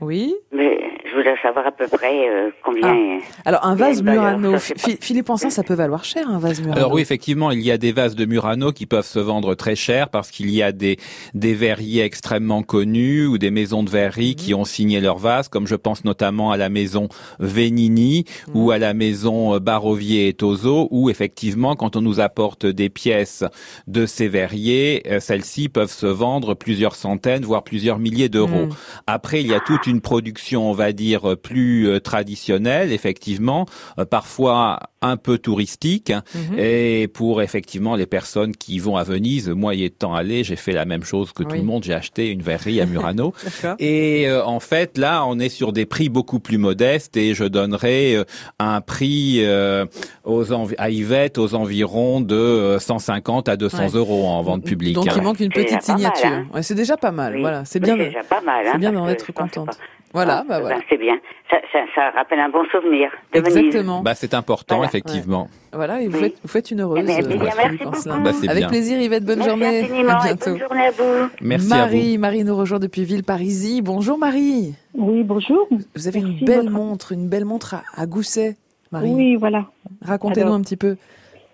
Oui. 0.01 0.33
Mais 0.51 0.79
je 1.09 1.15
voudrais 1.15 1.35
savoir 1.41 1.67
à 1.67 1.71
peu 1.71 1.87
près 1.87 2.27
euh, 2.29 2.49
combien. 2.63 2.87
euh, 2.95 3.19
Alors, 3.45 3.65
un 3.65 3.75
vase 3.75 4.01
Murano. 4.01 4.57
ça, 4.57 4.73
Philippe 4.99 5.29
Ancelin, 5.29 5.49
ça 5.49 5.61
peut 5.63 5.73
valoir 5.73 6.03
cher, 6.03 6.27
un 6.29 6.39
vase 6.39 6.59
Murano. 6.61 6.77
Alors 6.77 6.93
oui, 6.93 7.01
effectivement, 7.01 7.51
il 7.51 7.61
y 7.61 7.69
a 7.71 7.77
des 7.77 7.91
vases 7.91 8.15
de 8.15 8.25
Murano 8.25 8.71
qui 8.71 8.85
peuvent 8.85 9.05
se 9.05 9.19
vendre 9.19 9.53
très 9.55 9.75
cher 9.75 10.09
parce 10.09 10.31
qu'il 10.31 10.49
y 10.49 10.63
a 10.63 10.71
des, 10.71 10.97
des 11.33 11.53
verriers 11.53 12.03
extrêmement 12.03 12.63
connus 12.63 13.27
ou 13.27 13.37
des 13.37 13.51
maisons 13.51 13.83
de 13.83 13.89
verrerie 13.89 14.35
qui 14.35 14.53
ont 14.53 14.65
signé 14.65 15.01
leurs 15.01 15.17
vases, 15.17 15.49
comme 15.49 15.67
je 15.67 15.75
pense 15.75 16.05
notamment 16.05 16.51
à 16.51 16.57
la 16.57 16.69
maison 16.69 17.07
Venini 17.39 18.25
ou 18.53 18.71
à 18.71 18.77
la 18.77 18.93
maison 18.93 19.55
euh, 19.55 19.59
Barovier 19.59 20.29
et 20.29 20.33
Tozo, 20.33 20.87
où 20.91 21.09
effectivement, 21.09 21.75
quand 21.75 21.95
on 21.95 22.01
nous 22.01 22.19
apporte 22.19 22.65
des 22.65 22.89
pièces 22.89 23.43
de 23.87 24.05
ces 24.05 24.27
verriers, 24.29 25.03
euh, 25.11 25.19
celles-ci 25.19 25.67
peuvent 25.69 25.91
se 25.91 26.07
vendre 26.07 26.53
plusieurs 26.53 26.95
centaines, 26.95 27.43
voire 27.43 27.63
plusieurs 27.63 27.99
milliers 27.99 28.29
d'euros. 28.29 28.67
Mm. 28.67 28.75
Après, 29.07 29.41
il 29.41 29.47
y 29.47 29.53
a 29.53 29.59
toute 29.59 29.87
une 29.87 29.90
production, 29.99 30.69
on 30.69 30.73
va 30.73 30.93
dire, 30.93 31.35
plus 31.41 31.89
euh, 31.89 31.99
traditionnelle, 31.99 32.93
effectivement, 32.93 33.65
euh, 33.99 34.05
parfois 34.05 34.79
un 35.01 35.17
peu 35.17 35.37
touristique, 35.39 36.13
Mhm. 36.35 36.59
et 36.59 37.07
pour 37.07 37.41
effectivement 37.41 37.95
les 37.95 38.05
personnes 38.05 38.55
qui 38.55 38.77
vont 38.77 38.95
à 38.97 39.03
Venise, 39.03 39.49
moi 39.49 39.73
y 39.73 39.83
étant 39.83 40.13
allé, 40.13 40.43
j'ai 40.43 40.55
fait 40.55 40.73
la 40.73 40.85
même 40.85 41.03
chose 41.03 41.33
que 41.33 41.41
tout 41.43 41.55
le 41.55 41.63
monde, 41.63 41.83
j'ai 41.83 41.93
acheté 41.95 42.29
une 42.29 42.43
verrerie 42.43 42.79
à 42.79 42.85
Murano. 42.85 43.33
Et 43.79 44.27
euh, 44.29 44.45
en 44.45 44.59
fait, 44.59 44.99
là, 44.99 45.25
on 45.25 45.39
est 45.39 45.49
sur 45.49 45.73
des 45.73 45.87
prix 45.87 46.07
beaucoup 46.09 46.39
plus 46.39 46.59
modestes 46.59 47.17
et 47.17 47.33
je 47.33 47.43
donnerai 47.45 48.15
euh, 48.15 48.23
un 48.59 48.79
prix 48.81 49.37
euh, 49.43 49.85
aux 50.23 50.45
à 50.77 50.89
Yvette 50.91 51.39
aux 51.39 51.55
environs 51.55 52.21
de 52.21 52.35
euh, 52.35 52.79
150 52.79 53.49
à 53.49 53.57
200 53.57 53.77
Ouais. 53.81 53.89
euros 53.95 54.27
en 54.27 54.41
vente 54.43 54.63
publique. 54.63 54.93
Donc, 54.93 55.07
hein. 55.07 55.13
il 55.17 55.23
manque 55.23 55.39
une 55.39 55.49
petite 55.49 55.81
signature. 55.81 56.25
hein. 56.29 56.45
Ouais, 56.53 56.61
c'est 56.61 56.75
déjà 56.75 56.95
pas 56.95 57.11
mal. 57.11 57.39
Voilà, 57.39 57.65
c'est 57.65 57.79
oui, 57.79 57.85
bien. 57.85 57.95
c'est 57.97 58.03
de- 58.03 58.07
déjà 58.09 58.23
pas 58.23 58.41
mal, 58.41 58.67
hein, 58.67 58.71
C'est 58.73 58.79
bien 58.79 58.91
d'en 58.91 59.07
être 59.07 59.31
contente. 59.33 59.69
Voilà, 60.13 60.43
bah 60.45 60.55
ben, 60.55 60.59
voilà. 60.59 60.79
c'est 60.89 60.97
bien. 60.97 61.15
Ça, 61.49 61.57
ça, 61.71 61.79
ça 61.95 62.09
rappelle 62.09 62.39
un 62.41 62.49
bon 62.49 62.65
souvenir 62.69 63.09
de 63.33 63.39
Venise. 63.39 63.57
Exactement. 63.57 64.01
Bah, 64.01 64.13
c'est 64.13 64.33
important, 64.33 64.83
effectivement. 64.83 65.47
Voilà, 65.71 66.01
et 66.01 66.07
vous, 66.09 66.17
Oui. 66.17 66.23
faites, 66.23 66.35
vous 66.43 66.49
faites 66.49 66.69
une 66.71 66.81
heureuse. 66.81 66.99
Eh 67.01 67.03
bien, 67.05 67.19
euh, 67.19 67.37
bien, 67.37 67.39
merci. 67.39 68.05
Bah, 68.05 68.15
Avec 68.49 68.57
bien. 68.63 68.67
plaisir, 68.67 68.99
Yvette. 68.99 69.23
Bonne 69.23 69.37
Merci 69.39 69.49
journée. 69.49 69.79
infiniment 69.83 70.09
À 70.19 70.19
et 70.19 70.23
bientôt. 70.35 70.49
bonne 70.51 70.59
journée 70.59 70.85
à 70.87 70.91
vous. 70.91 71.29
Merci 71.41 71.73
à 71.73 71.77
Marie, 71.77 72.17
Marie 72.17 72.43
nous 72.43 72.57
rejoint 72.57 72.79
depuis 72.79 73.05
Villeparisis. 73.05 73.81
Bonjour 73.81 74.17
Marie. 74.17 74.73
Oui, 74.95 75.23
bonjour. 75.23 75.65
Vous 75.95 76.07
avez 76.09 76.19
une 76.19 76.39
belle 76.45 76.63
votre- 76.63 76.71
montre, 76.71 77.11
une 77.13 77.29
belle 77.29 77.45
montre 77.45 77.75
à, 77.75 77.83
à 77.95 78.05
gousset, 78.05 78.57
Marie. 78.91 79.11
Oui, 79.13 79.35
voilà. 79.37 79.65
Racontez-nous 80.03 80.51
un 80.51 80.61
petit 80.61 80.75
peu. 80.77 80.97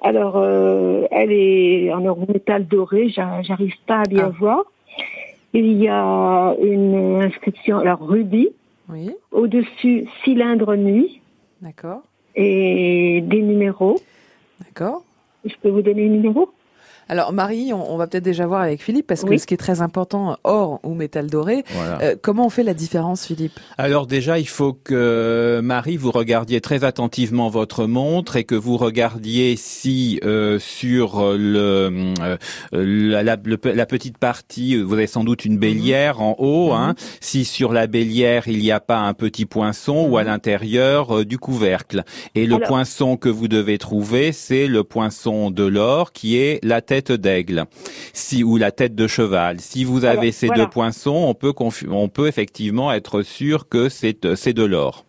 Alors, 0.04 0.34
euh, 0.38 1.04
elle 1.12 1.32
est 1.32 1.92
en 1.94 2.04
or 2.06 2.18
métal 2.28 2.66
doré, 2.68 3.10
j'a- 3.10 3.42
j'arrive 3.44 3.74
pas 3.86 4.00
à 4.00 4.04
bien 4.04 4.32
Ah. 4.34 4.36
voir. 4.40 4.64
Il 5.60 5.74
y 5.82 5.88
a 5.88 6.56
une 6.62 7.20
inscription, 7.24 7.80
alors 7.80 8.00
rubis, 8.08 8.50
Oui, 8.90 9.10
au-dessus 9.32 10.06
cylindre 10.24 10.76
nuit 10.76 11.20
d'accord. 11.64 12.04
et 12.36 13.22
des 13.26 13.42
numéros. 13.42 14.00
D'accord. 14.60 15.02
Je 15.44 15.56
peux 15.60 15.70
vous 15.70 15.82
donner 15.82 16.04
les 16.04 16.10
numéros? 16.10 16.52
Alors 17.10 17.32
Marie, 17.34 17.72
on, 17.74 17.94
on 17.94 17.98
va 17.98 18.08
peut-être 18.08 18.24
déjà 18.24 18.46
voir 18.48 18.62
avec 18.62 18.82
Philippe 18.84 19.08
parce 19.08 19.24
que 19.24 19.30
Oui. 19.30 19.40
ce 19.40 19.48
qui 19.48 19.54
est 19.54 19.58
très 19.58 19.82
important, 19.82 20.38
or 20.44 20.80
ou 20.84 20.94
métal 20.94 21.28
doré, 21.28 21.64
Voilà. 21.74 22.00
euh, 22.02 22.16
comment 22.22 22.46
on 22.46 22.50
fait 22.50 22.64
la 22.64 22.74
différence, 22.74 23.26
Philippe? 23.26 23.60
Alors 23.78 24.08
déjà, 24.08 24.40
il 24.40 24.48
faut 24.48 24.74
que 24.74 25.60
Marie, 25.64 25.98
vous 25.98 26.12
regardiez 26.12 26.62
très 26.62 26.84
attentivement 26.84 27.50
votre 27.50 27.86
montre 27.86 28.36
et 28.36 28.44
que 28.44 28.56
vous 28.56 28.78
regardiez 28.78 29.56
si 29.56 30.20
euh, 30.26 30.60
sur 30.60 31.22
le, 31.38 32.14
euh, 32.22 32.38
la, 32.74 33.24
la- 33.24 33.38
le- 33.44 33.58
la 33.64 33.86
petite 33.86 34.18
partie, 34.18 34.76
vous 34.82 34.94
avez 34.94 35.08
sans 35.08 35.24
doute 35.24 35.46
une 35.46 35.58
bélière 35.58 36.22
en 36.22 36.36
haut, 36.40 36.74
hein, 36.74 36.96
si 37.22 37.46
sur 37.46 37.72
la 37.74 37.88
bélière 37.88 38.48
il 38.48 38.60
n'y 38.60 38.72
a 38.72 38.80
pas 38.80 38.98
un 39.00 39.14
petit 39.14 39.46
poinçon 39.46 40.08
ou 40.10 40.18
à 40.18 40.24
l'intérieur 40.24 41.20
euh, 41.20 41.26
du 41.26 41.38
couvercle. 41.38 42.04
Et 42.36 42.46
le 42.46 42.56
Alors- 42.56 42.68
poinçon 42.68 43.18
que 43.18 43.30
vous 43.30 43.48
devez 43.48 43.78
trouver, 43.78 44.32
c'est 44.32 44.68
le 44.68 44.84
poinçon 44.84 45.52
de 45.52 45.64
l'or 45.64 46.12
qui 46.12 46.38
est 46.38 46.60
la 46.64 46.82
tête 46.82 46.97
d'aigle, 47.02 47.66
si 48.14 48.44
ou 48.44 48.58
la 48.58 48.72
tête 48.72 48.96
de 48.96 49.08
cheval. 49.08 49.60
Si 49.60 49.84
vous 49.84 50.06
avez 50.06 50.20
Alors, 50.20 50.34
ces 50.34 50.48
voilà. 50.48 50.64
deux 50.64 50.70
poinçons, 50.70 51.26
on 51.28 51.34
peut 51.34 51.54
on 51.90 52.10
peut 52.10 52.28
effectivement 52.28 52.92
être 52.92 53.22
sûr 53.22 53.68
que 53.70 53.90
c'est 53.90 54.26
euh, 54.26 54.36
c'est 54.36 54.54
de 54.54 54.64
l'or. 54.64 55.04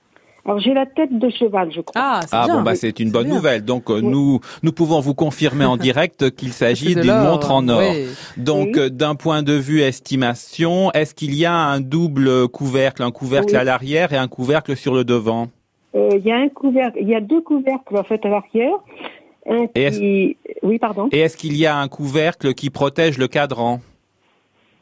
Alors, 0.44 0.60
j'ai 0.60 0.72
la 0.72 0.86
tête 0.86 1.12
de 1.18 1.28
cheval, 1.28 1.70
je 1.74 1.82
crois. 1.82 2.00
Ah, 2.02 2.20
Ah 2.32 2.46
bon 2.48 2.62
bah 2.62 2.74
c'est 2.74 3.00
une 3.00 3.10
bonne 3.10 3.28
nouvelle. 3.28 3.66
Donc 3.66 3.90
euh, 3.90 4.00
nous 4.00 4.40
nous 4.62 4.72
pouvons 4.72 4.98
vous 5.00 5.14
confirmer 5.14 5.66
en 5.66 5.76
direct 5.88 6.30
qu'il 6.30 6.52
s'agit 6.54 6.94
d'une 6.94 7.20
montre 7.20 7.50
en 7.50 7.68
or. 7.68 7.80
oui. 7.80 8.06
Donc 8.38 8.68
Oui. 8.72 8.80
euh, 8.80 8.88
d'un 8.88 9.14
point 9.14 9.42
de 9.42 9.52
vue 9.52 9.82
estimation, 9.82 10.90
est-ce 10.92 11.14
qu'il 11.14 11.34
y 11.34 11.44
a 11.44 11.52
un 11.54 11.80
double 11.80 12.48
couvercle, 12.48 13.02
un 13.02 13.10
couvercle 13.10 13.50
Oui. 13.52 13.56
à 13.56 13.64
l'arrière 13.64 14.12
et 14.14 14.16
un 14.16 14.28
couvercle 14.28 14.74
sur 14.74 14.94
le 14.94 15.04
devant? 15.04 15.48
Euh, 15.94 16.08
Il 16.18 16.24
y 16.26 16.32
a 16.32 16.36
un 16.36 16.48
couvercle, 16.48 16.98
il 17.00 17.08
y 17.08 17.14
a 17.14 17.20
deux 17.20 17.42
couvercles 17.42 17.96
en 17.98 18.04
fait 18.04 18.24
à 18.24 18.28
l'arrière. 18.30 18.72
Et 19.74 19.82
est-ce- 19.82 19.98
qui... 19.98 20.36
Oui, 20.62 20.78
pardon. 20.78 21.08
Et 21.12 21.20
est-ce 21.20 21.36
qu'il 21.36 21.56
y 21.56 21.66
a 21.66 21.76
un 21.76 21.88
couvercle 21.88 22.54
qui 22.54 22.70
protège 22.70 23.18
le 23.18 23.28
cadran? 23.28 23.80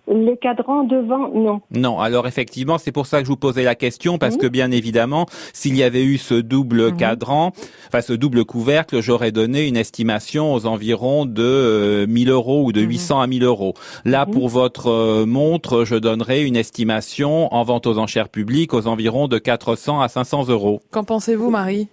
Le 0.09 0.37
cadran 0.37 0.85
devant, 0.85 1.31
non. 1.35 1.61
Non, 1.73 1.99
alors 1.99 2.29
effectivement, 2.29 2.79
c'est 2.79 2.93
pour 2.93 3.07
ça 3.07 3.19
que 3.19 3.25
je 3.25 3.29
vous 3.31 3.37
posais 3.37 3.65
la 3.65 3.75
question, 3.75 4.19
parce 4.19 4.37
que 4.37 4.47
bien 4.47 4.71
évidemment, 4.71 5.27
s'il 5.53 5.77
y 5.77 5.83
avait 5.83 6.05
eu 6.05 6.17
ce 6.17 6.35
double 6.35 6.95
cadran, 6.95 7.51
enfin 7.89 8.01
ce 8.03 8.13
double 8.13 8.45
couvercle, 8.45 9.01
j'aurais 9.03 9.33
donné 9.33 9.67
une 9.67 9.77
estimation 9.77 10.55
aux 10.55 10.65
environs 10.67 11.27
de 11.27 11.43
euh, 11.43 12.07
1000 12.07 12.31
euros 12.31 12.63
ou 12.65 12.71
de 12.71 12.83
800 12.83 13.21
à 13.21 13.27
1000 13.27 13.43
euros. 13.43 13.75
Là, 14.05 14.27
pour 14.27 14.49
votre 14.49 14.93
euh, 14.93 15.27
montre, 15.27 15.85
je 15.85 15.97
donnerai 15.97 16.45
une 16.45 16.55
estimation 16.57 17.53
en 17.53 17.65
vente 17.65 17.89
aux 17.89 17.99
enchères 17.99 18.29
publiques 18.29 18.75
aux 18.75 18.87
environs 18.87 19.27
de 19.27 19.39
400 19.39 20.01
à 20.01 20.07
500 20.07 20.47
euros. 20.51 20.83
Qu'en 20.93 21.03
pensez-vous, 21.03 21.51
Marie? 21.51 21.89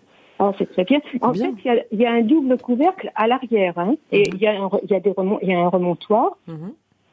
Ah, 0.46 0.52
c'est 0.58 0.70
très 0.72 0.84
bien. 0.84 1.00
En 1.22 1.34
fait, 1.34 1.40
il 1.64 1.66
y 1.66 1.70
a, 1.70 1.76
il 1.92 2.00
y 2.02 2.06
a 2.06 2.12
un 2.12 2.22
double 2.22 2.58
couvercle 2.58 3.12
à 3.16 3.28
l'arrière, 3.28 3.78
hein, 3.78 3.96
et 4.12 4.24
il 4.34 4.42
y 4.42 4.48
a 4.48 4.52
un, 4.52 4.68
re- 4.68 4.82
il 4.84 4.92
y 4.92 4.96
a 4.96 5.00
des 5.00 5.12
remon- 5.12 5.40
il 5.42 5.50
y 5.50 5.54
a 5.54 5.60
un 5.60 5.70
remontoir. 5.70 6.38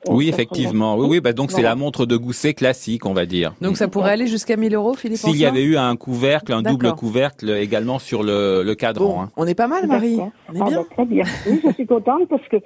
Oui, 0.09 0.27
ça 0.27 0.31
se 0.33 0.35
effectivement. 0.41 0.97
Oui, 0.97 1.07
oui, 1.11 1.21
bah 1.21 1.35
donc 1.35 1.51
c'est 1.53 1.61
la 1.61 1.75
montre 1.75 2.07
de 2.07 2.17
gousset 2.17 2.55
classique, 2.55 3.05
on 3.05 3.13
va 3.13 3.27
dire. 3.27 3.53
Donc 3.61 3.77
ça 3.77 3.87
pourrait 3.87 4.13
aller 4.13 4.27
jusqu'à 4.27 4.57
1000 4.57 4.75
euros, 4.75 4.95
Philippe 4.95 5.19
S'il 5.19 5.37
y 5.37 5.45
avait 5.45 5.63
eu 5.63 5.77
un 5.77 5.95
couvercle, 5.95 6.55
un 6.55 6.63
double 6.63 6.93
couvercle 6.95 7.51
également 7.51 7.99
sur 7.99 8.23
le, 8.23 8.63
le 8.65 8.75
cadran. 8.75 9.25
hein. 9.25 9.31
On 9.37 9.47
est 9.47 9.55
pas 9.55 9.69
mal, 9.69 9.87
Marie. 9.87 10.17
D'accord. 10.17 10.31
On 10.49 10.55
est 10.55 10.61
Ah, 10.63 10.65
bien. 10.71 10.79
bah, 10.79 10.85
très 10.95 11.05
bien. 11.05 11.25
Oui, 11.47 11.61
je 11.63 11.73
suis 11.75 11.87
contente 11.87 12.29
parce 12.31 12.49
que 12.49 12.57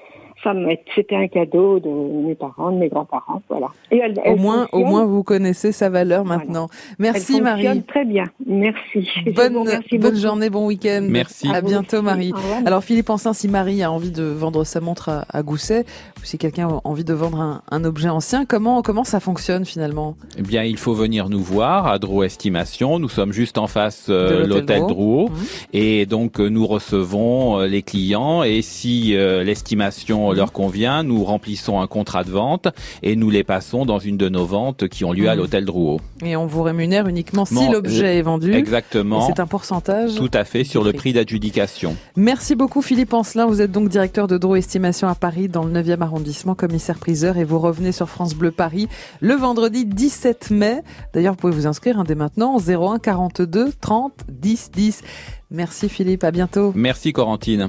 c'était 0.95 1.17
un 1.17 1.29
cadeau 1.29 1.81
de 1.81 1.89
mes 1.89 2.35
parents, 2.35 2.71
de 2.73 2.79
mes 2.79 2.89
grands-parents, 2.89 3.43
voilà. 3.49 3.69
Et 3.91 3.99
elle, 3.99 4.21
Au 4.27 4.37
moins, 4.37 4.69
au 4.73 4.85
moins, 4.85 5.05
vous 5.05 5.23
connaissez 5.23 5.73
sa 5.73 5.89
valeur 5.89 6.25
maintenant. 6.25 6.69
Merci 6.99 7.37
Elle 7.37 7.43
Marie. 7.43 7.65
fonctionne 7.65 7.83
Très 7.85 8.05
bien, 8.05 8.25
merci. 8.47 9.09
Bonne, 9.35 9.65
bonne 9.99 10.17
journée, 10.17 10.51
bon 10.51 10.67
week-end. 10.67 11.07
Merci. 11.09 11.49
À 11.53 11.61
bientôt, 11.61 11.97
aussi. 11.97 12.05
Marie. 12.05 12.33
Alors, 12.67 12.83
Philippe 12.85 13.11
Ancin, 13.11 13.33
si 13.33 13.49
Marie 13.49 13.83
a 13.83 13.91
envie 13.91 14.11
de 14.11 14.23
vendre 14.25 14.65
sa 14.65 14.81
montre 14.81 15.09
à, 15.09 15.25
à 15.31 15.43
Gousset, 15.43 15.85
ou 16.19 16.25
si 16.25 16.39
quelqu'un 16.39 16.69
a 16.69 16.81
envie 16.85 17.05
de 17.05 17.15
vendre 17.15 17.41
un, 17.41 17.63
un 17.71 17.85
objet 17.85 18.09
ancien, 18.09 18.45
comment, 18.45 18.83
comment 18.83 19.05
ça 19.05 19.21
fonctionne 19.21 19.65
finalement? 19.65 20.17
Eh 20.39 20.43
bien, 20.43 20.63
il 20.65 20.77
faut 20.77 20.95
venir 20.95 21.29
nous 21.29 21.41
voir 21.43 21.87
à 21.87 21.99
Drouot 21.99 22.25
Estimation. 22.25 22.99
Nous 22.99 23.09
sommes 23.09 23.33
juste 23.33 23.59
en 23.59 23.67
face 23.67 24.07
euh, 24.09 24.43
De 24.43 24.47
l'hôtel 24.47 24.81
Drouot. 24.81 24.89
Drouot. 25.29 25.31
Et 25.73 26.07
donc, 26.07 26.41
euh, 26.41 26.49
nous 26.49 26.67
recevons 26.67 27.61
euh, 27.61 27.67
les 27.67 27.83
clients. 27.83 28.43
Et 28.43 28.63
si 28.63 29.17
euh, 29.17 29.43
l'estimation 29.45 30.34
leur 30.35 30.53
convient, 30.53 31.03
nous 31.03 31.25
remplissons 31.25 31.81
un 31.81 31.87
contrat 31.87 32.25
de 32.25 32.31
vente 32.31 32.69
et 33.03 33.17
nous 33.17 33.31
les 33.31 33.45
passons 33.45 33.87
dans 33.87 33.99
une 33.99 34.17
de 34.17 34.29
nos 34.29 34.45
ventes 34.47 34.89
qui 34.89 35.05
ont 35.05 35.13
lieu 35.13 35.29
à 35.29 35.35
Mhm. 35.35 35.41
l'hôtel 35.41 35.65
Drouot. 35.65 36.01
Et 36.25 36.37
on 36.37 36.47
vous 36.47 36.63
rémunère 36.63 37.07
uniquement 37.09 37.45
si 37.45 37.55
Bon, 37.55 37.71
l'objet 37.73 38.05
euh, 38.17 38.19
est 38.19 38.23
vendu. 38.23 38.53
Exactement. 38.53 39.27
C'est 39.27 39.41
un 39.41 39.47
pourcentage. 39.47 40.15
Tout 40.17 40.31
à 40.35 40.45
fait 40.45 40.65
sur 40.65 40.83
le 40.85 40.91
prix. 40.91 40.99
prix 41.05 41.13
d'adjudication. 41.13 41.97
Merci 42.17 42.55
beaucoup 42.55 42.81
Philippe 42.81 43.13
Ancelin. 43.13 43.45
Vous 43.47 43.61
êtes 43.61 43.71
donc 43.73 43.89
directeur 43.91 44.27
de 44.27 44.39
Drouot 44.39 44.57
Estimation 44.57 45.07
à 45.09 45.15
Paris 45.15 45.49
dans 45.49 45.65
le 45.65 45.71
9e 45.71 46.01
arrondissement, 46.03 46.55
commissaire 46.55 46.99
priseur 46.99 47.37
et 47.37 47.45
vous 47.45 47.59
revenez 47.59 47.93
sur 47.93 48.09
France 48.09 48.35
Bleu 48.35 48.51
Paris 48.51 48.89
le 49.21 49.35
vendredi 49.35 49.85
17 49.85 50.51
mai. 50.51 50.83
D'ailleurs, 51.13 51.35
vous 51.35 51.41
pouvez 51.41 51.53
vous 51.53 51.67
inscrire 51.67 51.99
hein, 51.99 52.05
dès 52.07 52.15
maintenant 52.15 52.57
01 52.59 52.99
42 52.99 53.73
30 53.81 54.13
10 54.31 54.71
10. 54.75 55.03
Merci 55.51 55.89
Philippe, 55.91 56.25
à 56.25 56.31
bientôt. 56.31 56.73
Merci 56.75 57.13
Corentine. 57.13 57.69